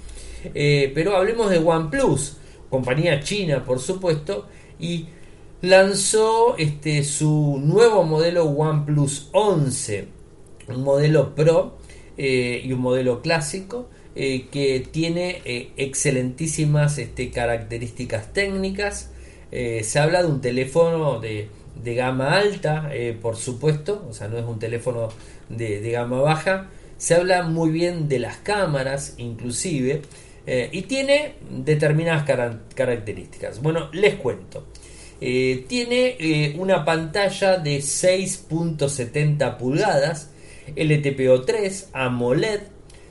Eh, 0.55 0.91
pero 0.95 1.15
hablemos 1.15 1.51
de 1.51 1.59
OnePlus, 1.59 2.37
compañía 2.71 3.21
china 3.21 3.63
por 3.63 3.79
supuesto, 3.79 4.47
y 4.79 5.09
lanzó 5.61 6.57
este, 6.57 7.03
su 7.03 7.61
nuevo 7.63 8.03
modelo 8.05 8.45
OnePlus 8.45 9.29
11, 9.31 10.07
un 10.69 10.83
modelo 10.83 11.35
Pro 11.35 11.77
eh, 12.17 12.63
y 12.65 12.73
un 12.73 12.81
modelo 12.81 13.21
clásico. 13.21 13.89
Eh, 14.15 14.47
que 14.51 14.79
tiene 14.91 15.41
excelentísimas 15.75 16.97
este, 16.99 17.31
características 17.31 18.31
técnicas. 18.31 19.09
se 19.51 19.99
habla 19.99 20.21
de 20.21 20.27
un 20.29 20.41
teléfono 20.41 21.19
de 21.19 21.49
de 21.81 21.95
gama 21.95 22.37
alta, 22.37 22.89
eh, 22.93 23.17
por 23.19 23.35
supuesto, 23.35 24.05
o 24.09 24.13
sea, 24.13 24.27
no 24.27 24.37
es 24.37 24.45
un 24.45 24.59
teléfono 24.59 25.09
de, 25.49 25.91
gama 25.91 26.21
baja. 26.21 26.69
Se 26.97 27.15
habla 27.15 27.43
muy 27.43 27.71
bien 27.71 28.07
de 28.07 28.19
las 28.19 28.37
cámaras, 28.37 29.15
inclusive, 29.17 30.01
eh, 30.45 30.69
y 30.71 30.83
tiene 30.83 31.35
determinadas 31.49 32.23
características. 32.75 33.61
Bueno, 33.61 33.89
les 33.91 34.15
cuento. 34.15 34.67
Eh, 35.19 35.65
tiene 35.67 36.53
una 36.57 36.85
pantalla 36.85 37.57
de 37.57 37.77
6.70 37.77 39.57
pulgadas, 39.57 40.31
LTPO3, 40.75 41.87
AMOLED, 41.93 42.61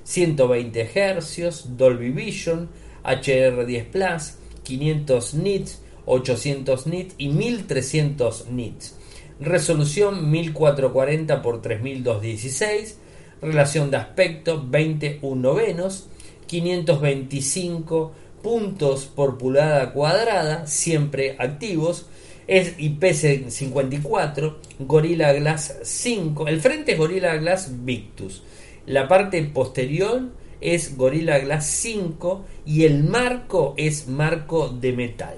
120 0.05 0.85
Hz, 0.85 1.77
Dolby 1.77 2.11
Vision, 2.11 2.69
HDR10 3.05 3.85
Plus, 3.87 4.35
500 4.63 5.35
nits, 5.35 5.83
800 6.07 6.87
nits 6.87 7.15
y 7.19 7.29
1300 7.29 8.47
nits. 8.51 8.97
Resolución 9.41 10.31
1440 10.31 11.35
x 11.35 11.63
3216. 11.63 12.99
Relación 13.41 13.91
de 13.91 13.97
aspecto 13.97 14.65
21 14.65 15.41
novenos. 15.41 16.09
525 16.47 18.13
puntos 18.43 19.07
por 19.07 19.39
pulgada 19.39 19.93
cuadrada, 19.93 20.67
siempre 20.67 21.37
activos. 21.39 22.07
Es 22.47 22.77
IP54, 22.77 24.57
Gorilla 24.81 25.33
Glass 25.33 25.79
5. 25.83 26.49
El 26.49 26.61
frente 26.61 26.93
es 26.93 26.99
Gorilla 26.99 27.37
Glass 27.37 27.71
Victus. 27.85 28.43
La 28.87 29.07
parte 29.07 29.43
posterior 29.45 30.31
es 30.61 30.97
Gorilla 30.97 31.39
Glass 31.39 31.67
5 31.67 32.45
y 32.67 32.85
el 32.85 33.05
marco 33.05 33.75
es 33.77 34.09
marco 34.09 34.69
de 34.69 34.93
metal. 34.93 35.37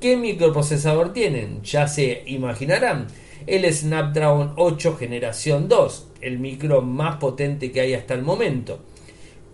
¿Qué 0.00 0.16
microprocesador 0.16 1.12
tienen? 1.14 1.62
Ya 1.62 1.88
se 1.88 2.22
imaginarán. 2.26 3.06
El 3.46 3.72
Snapdragon 3.72 4.52
8 4.56 4.96
generación 4.96 5.68
2, 5.68 6.08
el 6.20 6.38
micro 6.38 6.82
más 6.82 7.16
potente 7.16 7.72
que 7.72 7.80
hay 7.80 7.94
hasta 7.94 8.14
el 8.14 8.22
momento. 8.22 8.80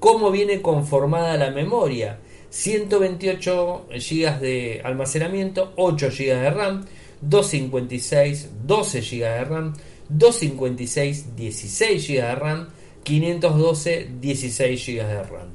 ¿Cómo 0.01 0.33
viene 0.33 0.61
conformada 0.61 1.37
la 1.37 1.51
memoria? 1.53 2.19
128 2.51 3.87
GB 3.91 4.41
de 4.41 4.81
almacenamiento, 4.83 5.73
8 5.77 6.09
GB 6.11 6.41
de 6.41 6.51
RAM, 6.51 6.85
256, 7.21 8.51
12 8.67 9.01
GB 9.01 9.21
de 9.21 9.45
RAM, 9.45 9.75
256, 10.09 11.37
16 11.37 12.09
GB 12.09 12.15
de 12.17 12.35
RAM, 12.35 12.69
512, 13.03 14.09
16 14.21 14.87
GB 14.87 15.07
de 15.07 15.23
RAM. 15.23 15.49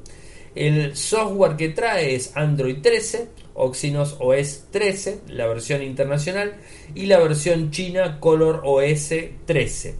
El 0.54 0.96
software 0.96 1.56
que 1.56 1.68
trae 1.68 2.14
es 2.14 2.36
Android 2.36 2.78
13, 2.82 3.28
Oxynos 3.54 4.16
OS 4.18 4.64
13, 4.70 5.20
la 5.28 5.46
versión 5.46 5.82
internacional, 5.82 6.56
y 6.94 7.06
la 7.06 7.18
versión 7.18 7.70
china 7.70 8.18
Color 8.18 8.62
OS 8.64 9.14
13. 9.44 9.94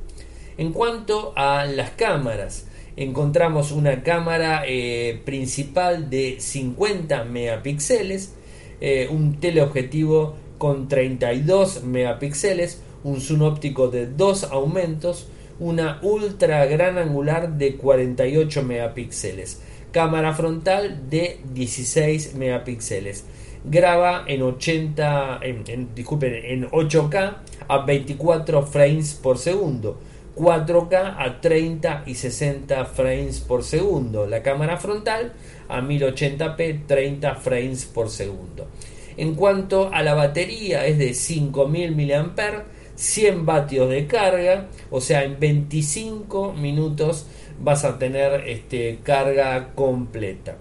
En 0.56 0.72
cuanto 0.72 1.32
a 1.36 1.64
las 1.66 1.90
cámaras, 1.90 2.66
encontramos 2.96 3.70
una 3.70 4.02
cámara 4.02 4.64
eh, 4.66 5.20
principal 5.24 6.10
de 6.10 6.40
50 6.40 7.24
megapíxeles, 7.24 8.34
eh, 8.80 9.08
un 9.08 9.38
teleobjetivo 9.38 10.34
con 10.58 10.88
32 10.88 11.84
megapíxeles, 11.84 12.82
un 13.04 13.20
zoom 13.20 13.42
óptico 13.42 13.88
de 13.88 14.08
dos 14.08 14.42
aumentos, 14.44 15.28
una 15.58 15.98
ultra 16.02 16.66
gran 16.66 16.98
angular 16.98 17.56
de 17.56 17.76
48 17.76 18.62
megapíxeles, 18.62 19.60
cámara 19.92 20.34
frontal 20.34 21.08
de 21.10 21.40
16 21.52 22.34
megapíxeles. 22.34 23.24
Graba 23.64 24.24
en 24.26 24.42
80, 24.42 25.40
en, 25.42 25.94
disculpen, 25.94 26.34
en 26.34 26.70
8K 26.70 27.36
a 27.66 27.78
24 27.78 28.62
frames 28.62 29.14
por 29.14 29.38
segundo 29.38 29.98
4K 30.38 31.16
a 31.18 31.40
30 31.40 32.04
y 32.06 32.14
60 32.14 32.84
frames 32.86 33.40
por 33.40 33.64
segundo. 33.64 34.26
La 34.26 34.42
cámara 34.42 34.76
frontal 34.76 35.32
a 35.68 35.80
1080p 35.80 36.86
30 36.86 37.34
frames 37.34 37.84
por 37.86 38.08
segundo. 38.08 38.68
En 39.16 39.34
cuanto 39.34 39.92
a 39.92 40.02
la 40.02 40.14
batería 40.14 40.86
es 40.86 40.96
de 40.98 41.12
5000 41.12 41.96
mAh, 41.96 42.64
100 42.98 43.46
vatios 43.46 43.88
de 43.88 44.08
carga, 44.08 44.66
o 44.90 45.00
sea, 45.00 45.22
en 45.22 45.38
25 45.38 46.52
minutos 46.54 47.26
vas 47.60 47.84
a 47.84 47.96
tener 47.96 48.48
este, 48.48 48.98
carga 49.04 49.72
completa. 49.74 50.56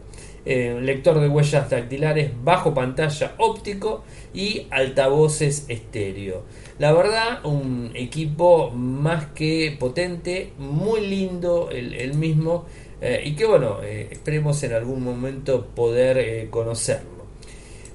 Eh, 0.46 0.80
lector 0.82 1.20
de 1.20 1.28
huellas 1.28 1.70
dactilares 1.70 2.32
bajo 2.44 2.76
pantalla 2.76 3.34
óptico 3.40 4.04
y 4.36 4.68
altavoces 4.70 5.66
estéreo. 5.68 6.44
La 6.78 6.94
verdad, 6.94 7.44
un 7.44 7.92
equipo 7.96 8.70
más 8.70 9.26
que 9.34 9.76
potente, 9.78 10.54
muy 10.60 11.02
lindo 11.02 11.70
el, 11.72 12.14
mismo 12.14 12.66
eh, 13.02 13.24
y 13.26 13.36
que 13.36 13.46
bueno, 13.46 13.80
eh, 13.84 14.10
esperemos 14.12 14.62
en 14.62 14.74
algún 14.74 15.04
momento 15.04 15.66
poder 15.76 16.50
conocerlo. 16.52 17.26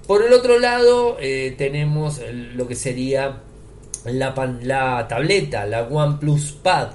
Por 0.08 0.24
el 0.24 0.32
otro 0.32 0.58
lado, 0.58 1.16
tenemos 1.56 2.20
lo 2.54 2.66
que 2.66 2.74
sería 2.74 3.40
la, 4.04 4.34
la 4.62 5.06
tableta, 5.08 5.66
la 5.66 5.82
OnePlus 5.82 6.52
Pad. 6.62 6.88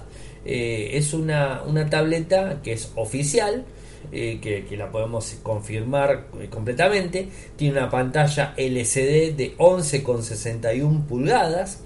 es 0.45 1.13
una, 1.13 1.61
una 1.65 1.89
tableta 1.89 2.61
que 2.61 2.73
es 2.73 2.91
oficial, 2.95 3.65
que, 4.11 4.65
que, 4.69 4.77
la 4.77 4.89
podemos 4.89 5.35
confirmar 5.43 6.27
completamente. 6.49 7.27
Tiene 7.57 7.79
una 7.79 7.89
pantalla 7.89 8.53
LCD 8.55 9.35
de 9.35 9.55
11,61 9.57 11.05
pulgadas. 11.05 11.81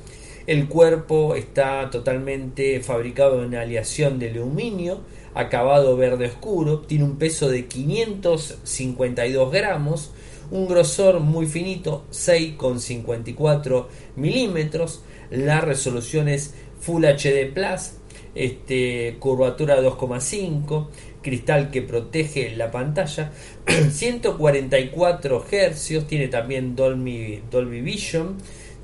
El 0.48 0.68
cuerpo 0.68 1.36
está 1.36 1.90
totalmente 1.90 2.82
fabricado 2.82 3.44
en 3.44 3.56
aleación 3.56 4.18
de 4.18 4.32
aluminio, 4.32 5.02
acabado 5.36 5.96
verde 5.96 6.26
oscuro, 6.28 6.80
tiene 6.80 7.04
un 7.04 7.18
peso 7.18 7.48
de 7.50 7.68
552 7.68 9.52
gramos, 9.52 10.12
un 10.52 10.68
grosor 10.68 11.20
muy 11.22 11.48
finito, 11.48 12.06
6,54 12.12 13.88
milímetros, 14.18 15.04
la 15.32 15.62
resolución 15.62 16.28
es 16.28 16.54
Full 16.82 17.06
HD 17.06 17.52
Plus, 17.54 17.94
este, 18.36 19.16
curvatura 19.20 19.82
2,5, 19.82 20.88
cristal 21.22 21.72
que 21.72 21.82
protege 21.82 22.56
la 22.56 22.70
pantalla, 22.70 23.32
144 23.92 25.46
Hz, 25.50 26.08
tiene 26.08 26.28
también 26.28 26.76
Dolby, 26.76 27.44
Dolby 27.50 27.82
Vision, 27.82 28.38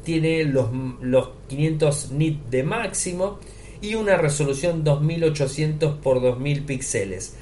tiene 0.04 0.46
los, 0.46 0.70
los 1.02 1.30
500 1.50 2.12
nit 2.12 2.46
de 2.46 2.64
máximo 2.64 3.40
y 3.82 3.96
una 3.96 4.16
resolución 4.16 4.84
2800 4.86 5.96
x 5.96 6.04
2000 6.04 6.64
píxeles. 6.64 7.36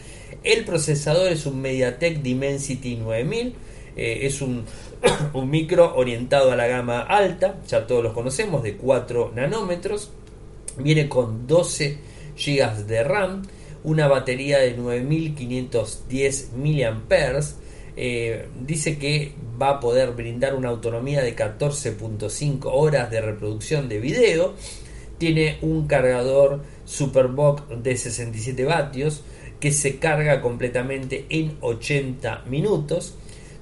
El 0.43 0.65
procesador 0.65 1.31
es 1.31 1.45
un 1.45 1.61
MediaTek 1.61 2.21
Dimensity 2.21 2.95
9000, 2.95 3.53
eh, 3.95 4.19
es 4.23 4.41
un, 4.41 4.65
micro 5.49 5.95
orientado 5.95 6.51
a 6.51 6.55
la 6.55 6.67
gama 6.67 7.01
alta, 7.01 7.61
ya 7.67 7.87
todos 7.87 8.03
los 8.03 8.13
conocemos, 8.13 8.63
de 8.63 8.75
4 8.77 9.33
nanómetros. 9.35 10.11
Viene 10.77 11.07
con 11.07 11.47
12 11.47 11.97
GB 12.37 12.85
de 12.85 13.03
RAM, 13.03 13.43
una 13.83 14.07
batería 14.07 14.59
de 14.59 14.75
9510 14.75 16.51
mAh 16.55 17.41
eh, 17.97 18.49
dice 18.59 18.97
que 18.97 19.33
va 19.61 19.69
a 19.69 19.79
poder 19.79 20.11
brindar 20.11 20.55
una 20.55 20.69
autonomía 20.69 21.21
de 21.21 21.35
14.5 21.35 22.59
horas 22.65 23.09
de 23.09 23.21
reproducción 23.21 23.87
de 23.87 23.99
video. 23.99 24.53
Tiene 25.17 25.57
un 25.61 25.87
cargador 25.87 26.61
Superbox 26.83 27.83
de 27.83 27.95
67 27.95 28.65
vatios 28.65 29.23
que 29.61 29.71
se 29.71 29.97
carga 29.97 30.41
completamente 30.41 31.25
en 31.29 31.57
80 31.61 32.43
minutos. 32.49 33.15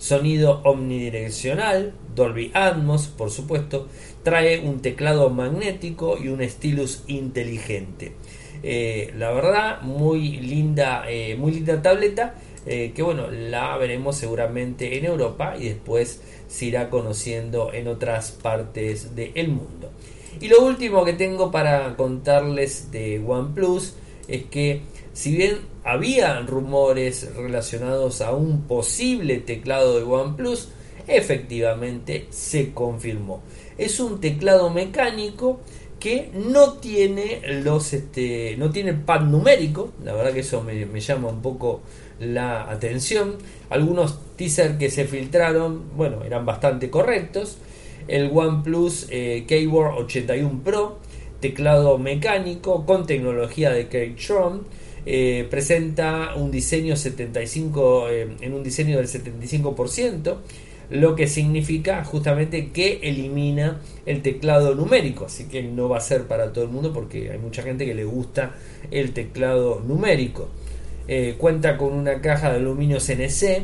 Sonido 0.04 0.60
omnidireccional, 0.66 1.94
Dolby 2.14 2.52
Atmos, 2.54 3.08
por 3.08 3.32
supuesto. 3.32 3.88
Trae 4.22 4.60
un 4.60 4.82
teclado 4.82 5.30
magnético 5.30 6.18
y 6.22 6.28
un 6.28 6.44
stylus 6.44 7.06
inteligente. 7.08 8.12
Eh, 8.64 9.14
la 9.18 9.32
verdad, 9.32 9.82
muy 9.82 10.40
linda, 10.40 11.06
eh, 11.08 11.38
muy 11.38 11.54
linda 11.54 11.82
tableta 11.82 12.36
eh, 12.66 12.92
que 12.94 13.02
bueno, 13.02 13.32
la 13.32 13.78
veremos 13.78 14.18
seguramente 14.18 14.98
en 14.98 15.06
Europa 15.06 15.56
y 15.58 15.70
después 15.70 16.22
se 16.50 16.66
irá 16.66 16.90
conociendo 16.90 17.72
en 17.72 17.88
otras 17.88 18.32
partes 18.32 19.16
del 19.16 19.48
mundo. 19.48 19.90
Y 20.42 20.50
lo 20.50 20.66
último 20.66 21.06
que 21.06 21.14
tengo 21.14 21.50
para 21.50 21.96
contarles 21.96 22.92
de 22.92 23.24
OnePlus 23.26 23.96
es 24.28 24.44
que 24.44 24.82
si 25.14 25.36
bien 25.36 25.60
había 25.84 26.40
rumores 26.42 27.36
relacionados 27.36 28.22
a 28.22 28.34
un 28.34 28.64
posible 28.64 29.38
teclado 29.38 29.98
de 29.98 30.04
OnePlus, 30.04 30.70
efectivamente 31.08 32.28
se 32.30 32.74
confirmó. 32.74 33.44
Es 33.78 34.00
un 34.00 34.20
teclado 34.20 34.70
mecánico 34.70 35.60
que 36.00 36.32
no 36.34 36.74
tiene 36.74 37.42
los 37.64 37.94
este, 37.94 38.58
no 38.58 38.72
tiene 38.72 38.94
pad 38.94 39.22
numérico, 39.22 39.94
la 40.04 40.14
verdad 40.14 40.34
que 40.34 40.42
eso 40.42 40.62
me, 40.62 41.00
llama 41.00 41.30
un 41.30 41.42
poco 41.42 41.82
la 42.20 42.70
atención. 42.70 43.38
Algunos 43.70 44.20
teasers 44.36 44.78
que 44.78 44.90
se 44.90 45.06
filtraron, 45.06 45.96
bueno, 45.96 46.24
eran 46.26 46.46
bastante 46.46 46.90
correctos. 46.90 47.58
El 48.10 48.32
OnePlus 48.34 49.08
eh, 49.12 49.46
Keyboard 49.48 49.98
81 50.04 50.62
Pro, 50.64 50.98
teclado 51.40 51.98
mecánico 51.98 52.86
con 52.86 53.06
tecnología 53.06 53.72
de 53.72 53.88
Keychron. 53.88 54.64
Eh, 55.06 55.48
presenta 55.50 56.34
un 56.36 56.50
diseño 56.50 56.96
75 56.96 58.10
eh, 58.10 58.28
en 58.40 58.54
un 58.54 58.64
diseño 58.64 58.98
del 58.98 59.08
75% 59.08 60.38
lo 60.90 61.16
que 61.16 61.28
significa 61.28 62.04
justamente 62.04 62.70
que 62.70 63.00
elimina 63.02 63.82
el 64.06 64.22
teclado 64.22 64.76
numérico. 64.76 65.26
Así 65.26 65.46
que 65.46 65.64
no 65.64 65.90
va 65.90 65.98
a 65.98 66.02
ser 66.02 66.28
para 66.28 66.54
todo 66.54 66.66
el 66.66 66.70
mundo 66.70 66.94
porque 66.94 67.32
hay 67.32 67.40
mucha 67.40 67.64
gente 67.64 67.86
que 67.86 67.96
le 67.96 68.06
gusta 68.06 68.56
el 68.92 69.12
teclado 69.12 69.82
numérico. 69.86 70.50
Eh, 71.08 71.36
cuenta 71.38 71.78
con 71.78 71.94
una 71.94 72.22
caja 72.22 72.52
de 72.52 72.58
aluminio 72.58 73.00
CNC 73.00 73.64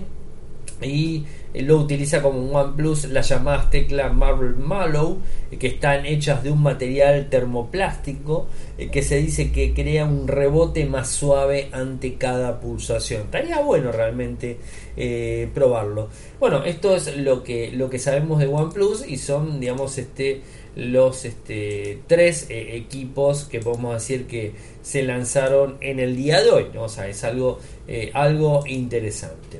y 0.81 1.25
lo 1.53 1.77
utiliza 1.77 2.21
como 2.21 2.39
un 2.39 2.55
OnePlus 2.55 3.05
las 3.05 3.29
llamadas 3.29 3.69
teclas 3.69 4.13
Marble 4.13 4.55
Mallow 4.55 5.19
eh, 5.51 5.57
que 5.57 5.67
están 5.67 6.05
hechas 6.05 6.43
de 6.43 6.51
un 6.51 6.61
material 6.61 7.29
termoplástico 7.29 8.47
que 8.91 9.01
se 9.01 9.17
dice 9.17 9.51
que 9.51 9.73
crea 9.73 10.05
un 10.05 10.27
rebote 10.27 10.85
más 10.85 11.09
suave 11.09 11.69
ante 11.71 12.15
cada 12.15 12.59
pulsación 12.59 13.23
estaría 13.23 13.59
bueno 13.61 13.91
realmente 13.91 14.57
probarlo 15.53 16.09
bueno 16.39 16.63
esto 16.65 16.95
es 16.95 17.15
lo 17.15 17.43
que 17.43 17.71
lo 17.71 17.89
que 17.89 17.99
sabemos 17.99 18.39
de 18.39 18.47
OnePlus 18.47 19.07
y 19.07 19.17
son 19.17 19.59
digamos 19.59 19.97
este 19.97 20.41
los 20.75 21.25
este, 21.25 21.99
tres 22.07 22.47
eh, 22.49 22.75
equipos 22.77 23.45
que 23.45 23.59
podemos 23.59 23.93
decir 23.93 24.27
que 24.27 24.53
se 24.81 25.03
lanzaron 25.03 25.77
en 25.81 25.99
el 25.99 26.15
día 26.15 26.41
de 26.41 26.49
hoy. 26.49 26.65
O 26.77 26.89
sea, 26.89 27.07
es 27.07 27.23
algo, 27.23 27.59
eh, 27.87 28.11
algo 28.13 28.63
interesante. 28.67 29.59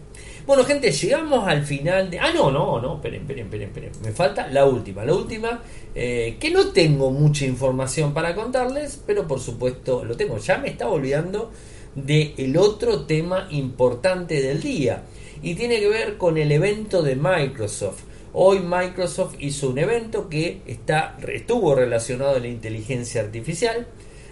Bueno, 0.49 0.63
gente, 0.63 0.91
llegamos 0.91 1.47
al 1.47 1.63
final 1.63 2.09
de. 2.09 2.17
Ah, 2.17 2.31
no, 2.33 2.49
no, 2.49 2.81
no, 2.81 2.95
esperen, 2.95 3.21
esperen, 3.21 3.45
esperen, 3.45 3.67
esperen. 3.67 3.91
Me 4.01 4.11
falta 4.11 4.47
la 4.47 4.65
última. 4.65 5.05
La 5.05 5.13
última, 5.13 5.61
eh, 5.93 6.37
que 6.39 6.49
no 6.49 6.69
tengo 6.69 7.11
mucha 7.11 7.45
información 7.45 8.15
para 8.15 8.33
contarles, 8.33 8.99
pero 9.05 9.27
por 9.27 9.39
supuesto 9.39 10.03
lo 10.03 10.17
tengo. 10.17 10.39
Ya 10.39 10.57
me 10.57 10.69
estaba 10.69 10.89
olvidando 10.89 11.51
del 11.93 12.33
el 12.35 12.57
otro 12.57 13.05
tema 13.05 13.47
importante 13.51 14.41
del 14.41 14.59
día. 14.59 15.03
Y 15.43 15.53
tiene 15.53 15.79
que 15.79 15.87
ver 15.87 16.17
con 16.17 16.35
el 16.39 16.51
evento 16.51 17.03
de 17.03 17.15
Microsoft. 17.15 18.05
Hoy 18.33 18.61
Microsoft 18.61 19.35
hizo 19.37 19.69
un 19.69 19.77
evento 19.77 20.29
que 20.29 20.63
está, 20.65 21.15
estuvo 21.27 21.75
relacionado 21.75 22.37
a 22.37 22.39
la 22.39 22.47
inteligencia 22.47 23.21
artificial. 23.21 23.85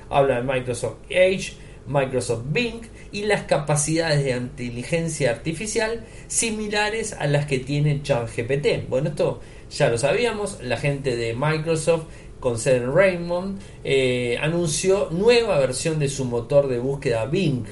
Habla 0.10 0.42
de 0.42 0.52
Microsoft 0.52 0.96
Edge, 1.10 1.54
Microsoft 1.88 2.44
Bing 2.52 2.82
y 3.12 3.24
las 3.24 3.44
capacidades 3.44 4.24
de 4.24 4.32
inteligencia 4.32 5.32
artificial 5.32 6.06
similares 6.28 7.14
a 7.14 7.28
las 7.28 7.46
que 7.46 7.60
tiene 7.60 8.02
ChatGPT. 8.02 8.90
Bueno, 8.90 9.10
esto 9.10 9.40
ya 9.70 9.90
lo 9.90 9.98
sabíamos, 9.98 10.62
la 10.62 10.78
gente 10.78 11.16
de 11.16 11.34
Microsoft 11.34 12.06
con 12.40 12.60
sede 12.60 12.86
Raymond 12.86 13.60
eh, 13.84 14.38
anunció 14.42 15.10
nueva 15.12 15.60
versión 15.60 16.00
de 16.00 16.08
su 16.08 16.26
motor 16.26 16.68
de 16.68 16.80
búsqueda 16.80 17.26
Bing 17.26 17.66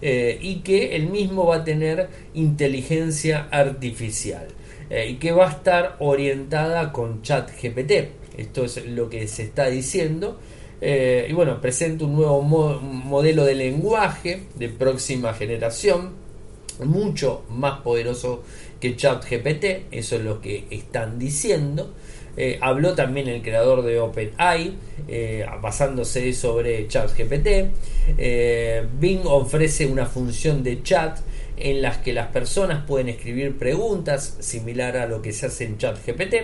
eh, 0.00 0.38
y 0.40 0.56
que 0.56 0.96
el 0.96 1.06
mismo 1.06 1.46
va 1.46 1.56
a 1.56 1.64
tener 1.64 2.08
inteligencia 2.34 3.48
artificial 3.50 4.48
eh, 4.90 5.10
y 5.10 5.14
que 5.16 5.32
va 5.32 5.48
a 5.48 5.52
estar 5.52 5.96
orientada 6.00 6.92
con 6.92 7.22
ChatGPT. 7.22 7.92
Esto 8.36 8.64
es 8.64 8.84
lo 8.86 9.08
que 9.08 9.28
se 9.28 9.44
está 9.44 9.66
diciendo. 9.66 10.38
Eh, 10.84 11.28
y 11.30 11.32
bueno, 11.32 11.60
presenta 11.60 12.04
un 12.04 12.16
nuevo 12.16 12.42
modelo 12.42 13.44
de 13.44 13.54
lenguaje 13.54 14.42
de 14.56 14.68
próxima 14.68 15.32
generación, 15.32 16.10
mucho 16.84 17.44
más 17.50 17.82
poderoso 17.82 18.42
que 18.80 18.96
ChatGPT, 18.96 19.92
eso 19.92 20.16
es 20.16 20.22
lo 20.22 20.40
que 20.40 20.64
están 20.70 21.20
diciendo. 21.20 21.94
Eh, 22.36 22.58
habló 22.60 22.96
también 22.96 23.28
el 23.28 23.42
creador 23.42 23.82
de 23.82 24.00
OpenAI, 24.00 24.74
eh, 25.06 25.46
basándose 25.60 26.32
sobre 26.32 26.88
ChatGPT. 26.88 27.70
Bing 28.98 29.20
ofrece 29.24 29.86
una 29.86 30.06
función 30.06 30.64
de 30.64 30.82
chat 30.82 31.20
en 31.58 31.80
las 31.80 31.98
que 31.98 32.12
las 32.12 32.28
personas 32.32 32.84
pueden 32.86 33.08
escribir 33.08 33.56
preguntas 33.56 34.36
similar 34.40 34.96
a 34.96 35.06
lo 35.06 35.22
que 35.22 35.32
se 35.32 35.46
hace 35.46 35.64
en 35.64 35.78
ChatGPT 35.78 36.34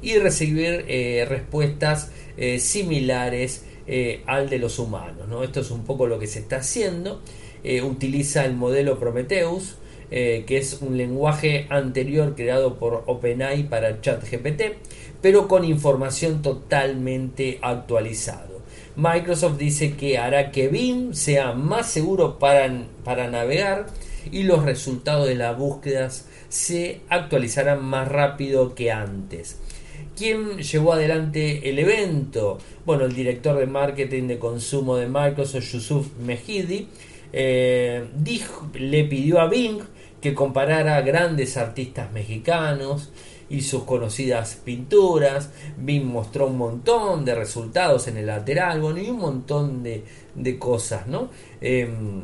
y 0.00 0.16
recibir 0.16 0.86
respuestas 1.28 2.10
similares 2.58 3.64
al 4.26 4.48
de 4.48 4.58
los 4.58 4.78
humanos. 4.78 5.28
¿no? 5.28 5.44
Esto 5.44 5.60
es 5.60 5.70
un 5.70 5.84
poco 5.84 6.06
lo 6.06 6.18
que 6.18 6.26
se 6.26 6.40
está 6.40 6.56
haciendo. 6.56 7.20
utiliza 7.84 8.44
el 8.44 8.54
modelo 8.54 8.98
Prometheus, 8.98 9.76
que 10.10 10.44
es 10.48 10.78
un 10.80 10.96
lenguaje 10.96 11.66
anterior 11.70 12.34
creado 12.34 12.78
por 12.78 13.04
OpenAI 13.06 13.68
para 13.68 14.00
ChatGPT 14.00 14.62
pero 15.24 15.48
con 15.48 15.64
información 15.64 16.42
totalmente 16.42 17.58
actualizado. 17.62 18.60
Microsoft 18.94 19.56
dice 19.56 19.94
que 19.94 20.18
hará 20.18 20.50
que 20.50 20.68
Bing 20.68 21.14
sea 21.14 21.54
más 21.54 21.90
seguro 21.90 22.38
para, 22.38 22.70
para 23.04 23.30
navegar 23.30 23.86
y 24.30 24.42
los 24.42 24.66
resultados 24.66 25.26
de 25.26 25.34
las 25.34 25.56
búsquedas 25.56 26.26
se 26.50 27.00
actualizarán 27.08 27.82
más 27.82 28.06
rápido 28.06 28.74
que 28.74 28.92
antes. 28.92 29.56
¿Quién 30.16 30.58
llevó 30.58 30.92
adelante 30.92 31.68
el 31.68 31.78
evento? 31.78 32.58
Bueno, 32.86 33.04
el 33.04 33.14
director 33.14 33.58
de 33.58 33.66
marketing 33.66 34.28
de 34.28 34.38
consumo 34.38 34.96
de 34.96 35.08
Microsoft, 35.08 35.72
Yusuf 35.72 36.06
Mejidi, 36.18 36.88
eh, 37.32 38.08
dijo, 38.16 38.70
le 38.74 39.04
pidió 39.04 39.40
a 39.40 39.48
Bing 39.48 39.80
que 40.20 40.34
comparara 40.34 41.00
grandes 41.02 41.56
artistas 41.56 42.12
mexicanos, 42.12 43.10
y 43.48 43.62
sus 43.62 43.84
conocidas 43.84 44.60
pinturas. 44.64 45.50
Bing 45.76 46.04
mostró 46.04 46.46
un 46.46 46.58
montón 46.58 47.24
de 47.24 47.34
resultados 47.34 48.08
en 48.08 48.16
el 48.16 48.26
lateral, 48.26 48.80
bueno, 48.80 49.00
y 49.00 49.10
un 49.10 49.18
montón 49.18 49.82
de, 49.82 50.04
cosas, 50.58 51.06
¿no? 51.06 51.30
Em, 51.60 52.22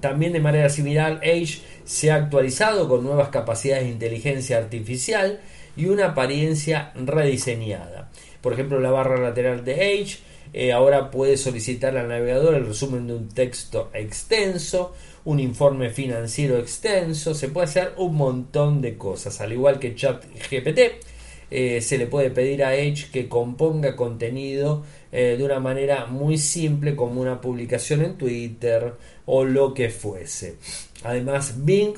también 0.00 0.32
de 0.32 0.40
manera 0.40 0.68
similar, 0.68 1.20
Age 1.22 1.60
se 1.84 2.10
ha 2.10 2.16
actualizado 2.16 2.88
con 2.88 3.04
nuevas 3.04 3.28
capacidades 3.28 3.84
de 3.84 3.90
inteligencia 3.90 4.58
artificial 4.58 5.40
y 5.76 5.86
una 5.86 6.08
apariencia 6.08 6.92
rediseñada. 6.94 8.10
Por 8.40 8.52
ejemplo, 8.52 8.80
la 8.80 8.90
barra 8.90 9.20
lateral 9.20 9.64
de 9.64 9.74
Age 9.74 10.18
eh, 10.52 10.72
ahora 10.72 11.10
puede 11.10 11.36
solicitar 11.36 11.96
al 11.96 12.08
navegador 12.08 12.54
el 12.54 12.66
resumen 12.66 13.06
de 13.06 13.14
un 13.14 13.28
texto 13.28 13.90
extenso, 13.94 14.92
un 15.24 15.40
informe 15.40 15.90
financiero 15.90 16.58
extenso, 16.58 17.34
se 17.34 17.48
puede 17.48 17.66
hacer 17.66 17.92
un 17.96 18.16
montón 18.16 18.82
de 18.82 18.98
cosas, 18.98 19.40
al 19.40 19.52
igual 19.52 19.78
que 19.78 19.94
ChatGPT. 19.94 20.80
Eh, 21.54 21.82
se 21.82 21.98
le 21.98 22.06
puede 22.06 22.30
pedir 22.30 22.64
a 22.64 22.74
Edge 22.74 23.10
que 23.12 23.28
componga 23.28 23.94
contenido 23.94 24.84
eh, 25.12 25.36
de 25.36 25.44
una 25.44 25.60
manera 25.60 26.06
muy 26.06 26.38
simple 26.38 26.96
como 26.96 27.20
una 27.20 27.42
publicación 27.42 28.02
en 28.02 28.16
Twitter 28.16 28.94
o 29.26 29.44
lo 29.44 29.74
que 29.74 29.90
fuese. 29.90 30.56
Además, 31.04 31.56
Bing 31.58 31.92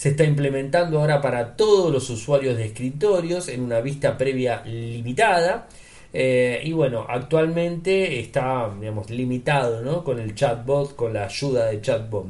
se 0.00 0.08
está 0.08 0.24
implementando 0.24 0.98
ahora 0.98 1.20
para 1.20 1.56
todos 1.56 1.92
los 1.92 2.08
usuarios 2.08 2.56
de 2.56 2.64
escritorios 2.64 3.48
en 3.48 3.60
una 3.60 3.82
vista 3.82 4.16
previa 4.16 4.62
limitada 4.64 5.68
eh, 6.10 6.62
y 6.64 6.72
bueno, 6.72 7.04
actualmente 7.06 8.18
está 8.18 8.74
digamos, 8.80 9.10
limitado 9.10 9.82
¿no? 9.82 10.02
con 10.02 10.18
el 10.18 10.34
chatbot, 10.34 10.96
con 10.96 11.12
la 11.12 11.24
ayuda 11.24 11.66
de 11.66 11.82
chatbot. 11.82 12.28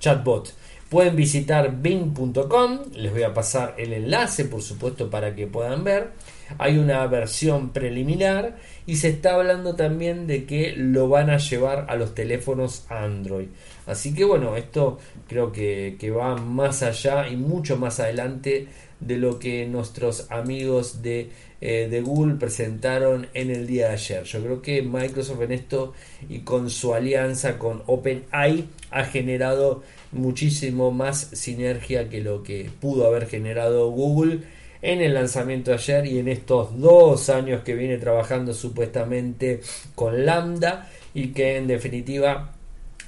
chatbot. 0.00 0.52
Pueden 0.88 1.14
visitar 1.14 1.80
bing.com, 1.80 2.80
les 2.92 3.12
voy 3.12 3.22
a 3.22 3.32
pasar 3.32 3.76
el 3.78 3.92
enlace 3.92 4.46
por 4.46 4.60
supuesto 4.60 5.08
para 5.08 5.32
que 5.36 5.46
puedan 5.46 5.84
ver. 5.84 6.10
Hay 6.58 6.76
una 6.76 7.06
versión 7.06 7.70
preliminar 7.70 8.56
y 8.84 8.96
se 8.96 9.10
está 9.10 9.34
hablando 9.34 9.76
también 9.76 10.26
de 10.26 10.44
que 10.44 10.74
lo 10.76 11.08
van 11.08 11.30
a 11.30 11.38
llevar 11.38 11.86
a 11.88 11.94
los 11.94 12.16
teléfonos 12.16 12.84
Android. 12.88 13.46
Así 13.86 14.14
que 14.14 14.24
bueno, 14.24 14.56
esto 14.56 14.98
creo 15.28 15.52
que, 15.52 15.96
que 15.98 16.10
va 16.10 16.36
más 16.36 16.82
allá 16.82 17.28
y 17.28 17.36
mucho 17.36 17.76
más 17.76 18.00
adelante 18.00 18.68
de 19.00 19.16
lo 19.16 19.38
que 19.38 19.66
nuestros 19.66 20.30
amigos 20.30 21.02
de 21.02 21.30
eh, 21.64 21.86
de 21.88 22.00
Google 22.00 22.34
presentaron 22.34 23.28
en 23.34 23.52
el 23.52 23.68
día 23.68 23.86
de 23.86 23.94
ayer. 23.94 24.24
Yo 24.24 24.42
creo 24.42 24.62
que 24.62 24.82
Microsoft 24.82 25.42
en 25.42 25.52
esto 25.52 25.92
y 26.28 26.40
con 26.40 26.68
su 26.68 26.92
alianza 26.92 27.56
con 27.56 27.84
OpenAI 27.86 28.64
ha 28.90 29.04
generado 29.04 29.84
muchísimo 30.10 30.90
más 30.90 31.20
sinergia 31.20 32.08
que 32.08 32.20
lo 32.20 32.42
que 32.42 32.68
pudo 32.80 33.06
haber 33.06 33.28
generado 33.28 33.88
Google 33.92 34.40
en 34.82 35.02
el 35.02 35.14
lanzamiento 35.14 35.70
de 35.70 35.76
ayer 35.76 36.06
y 36.06 36.18
en 36.18 36.26
estos 36.26 36.76
dos 36.80 37.30
años 37.30 37.62
que 37.62 37.76
viene 37.76 37.96
trabajando 37.96 38.54
supuestamente 38.54 39.60
con 39.94 40.26
Lambda 40.26 40.90
y 41.14 41.28
que 41.28 41.58
en 41.58 41.68
definitiva 41.68 42.56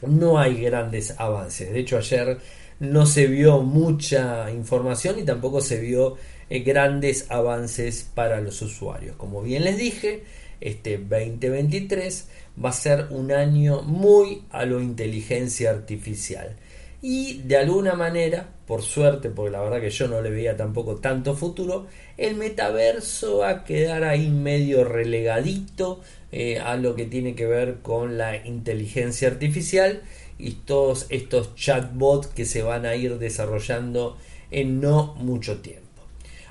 no 0.07 0.39
hay 0.39 0.63
grandes 0.63 1.15
avances. 1.19 1.73
De 1.73 1.81
hecho 1.81 1.99
ayer 1.99 2.39
no 2.81 3.07
se 3.07 3.27
vio 3.27 3.63
mucha 3.63 4.51
información 4.51 5.19
y 5.19 5.23
tampoco 5.23 5.61
se 5.61 5.81
vio 5.81 6.17
eh, 6.51 6.61
grandes 6.61 7.31
avances 7.31 8.09
para 8.15 8.41
los 8.41 8.61
usuarios. 8.63 9.17
Como 9.17 9.43
bien 9.43 9.65
les 9.65 9.79
dije, 9.79 10.25
este 10.61 10.99
2023 10.99 12.29
va 12.63 12.71
a 12.71 12.73
ser 12.73 13.09
un 13.11 13.33
año 13.33 13.83
muy 13.83 14.43
a 14.51 14.65
lo 14.65 14.81
inteligencia 14.81 15.71
artificial. 15.71 16.57
Y 17.07 17.43
de 17.43 17.59
alguna 17.59 17.97
manera, 17.97 18.49
por 18.67 18.81
suerte, 18.81 19.29
porque 19.29 19.51
la 19.51 19.61
verdad 19.61 19.83
que 19.83 19.91
yo 19.91 20.09
no 20.09 20.23
le 20.23 20.31
veía 20.31 20.57
tampoco 20.57 20.97
tanto 20.97 21.35
futuro, 21.37 21.87
el 22.17 22.35
metaverso 22.35 23.41
va 23.41 23.51
a 23.51 23.65
quedar 23.65 24.05
ahí 24.05 24.31
medio 24.31 24.85
relegadito 24.85 26.01
eh, 26.33 26.59
a 26.61 26.79
lo 26.79 26.95
que 26.95 27.05
tiene 27.05 27.35
que 27.35 27.45
ver 27.45 27.81
con 27.83 28.17
la 28.17 28.47
inteligencia 28.47 29.29
artificial 29.29 30.01
y 30.39 30.53
todos 30.53 31.05
estos 31.11 31.55
chatbots 31.57 32.29
que 32.29 32.47
se 32.47 32.63
van 32.63 32.87
a 32.87 32.97
ir 32.97 33.19
desarrollando 33.19 34.17
en 34.51 34.81
no 34.81 35.15
mucho 35.17 35.59
tiempo. 35.59 36.07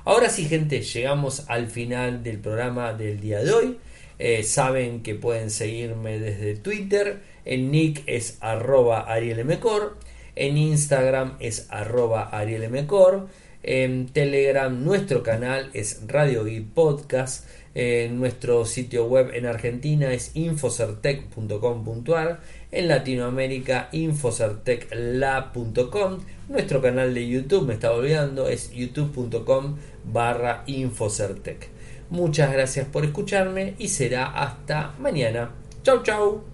Ahora 0.06 0.30
sí, 0.30 0.46
gente, 0.46 0.84
llegamos 0.84 1.46
al 1.48 1.66
final 1.66 2.22
del 2.22 2.38
programa 2.38 2.94
del 2.94 3.20
día 3.20 3.40
de 3.40 3.52
hoy. 3.52 3.78
Eh, 4.20 4.44
saben 4.44 5.02
que 5.02 5.16
pueden 5.16 5.50
seguirme 5.50 6.20
desde 6.20 6.54
Twitter. 6.58 7.22
El 7.44 7.72
nick 7.72 8.04
es 8.06 8.38
arroba 8.40 9.00
arielmcor. 9.12 9.98
En 10.36 10.58
Instagram 10.58 11.38
es 11.40 11.68
arroba 11.70 12.30
arielmcor. 12.30 13.28
En 13.64 14.08
Telegram 14.08 14.84
nuestro 14.84 15.22
canal 15.24 15.70
es 15.74 16.02
Radio 16.08 16.48
y 16.48 16.60
Podcast. 16.60 17.46
En 17.76 18.20
nuestro 18.20 18.66
sitio 18.66 19.06
web 19.06 19.32
en 19.34 19.46
Argentina 19.46 20.12
es 20.14 20.36
infocertec.com.ar. 20.36 22.42
En 22.72 22.88
Latinoamérica 22.88 23.90
infocertecla.com. 23.92 26.20
Nuestro 26.50 26.82
canal 26.82 27.14
de 27.14 27.28
YouTube, 27.28 27.68
me 27.68 27.76
estaba 27.76 27.96
olvidando, 27.96 28.50
es 28.50 28.72
youtube.com 28.72 29.78
barra 30.04 30.64
Infocertec. 30.68 31.70
Muchas 32.10 32.52
gracias 32.52 32.86
por 32.88 33.06
escucharme 33.06 33.76
y 33.80 33.88
será 33.88 34.26
hasta 34.26 34.94
mañana. 35.00 35.52
Chau 35.84 36.04
chau. 36.04 36.42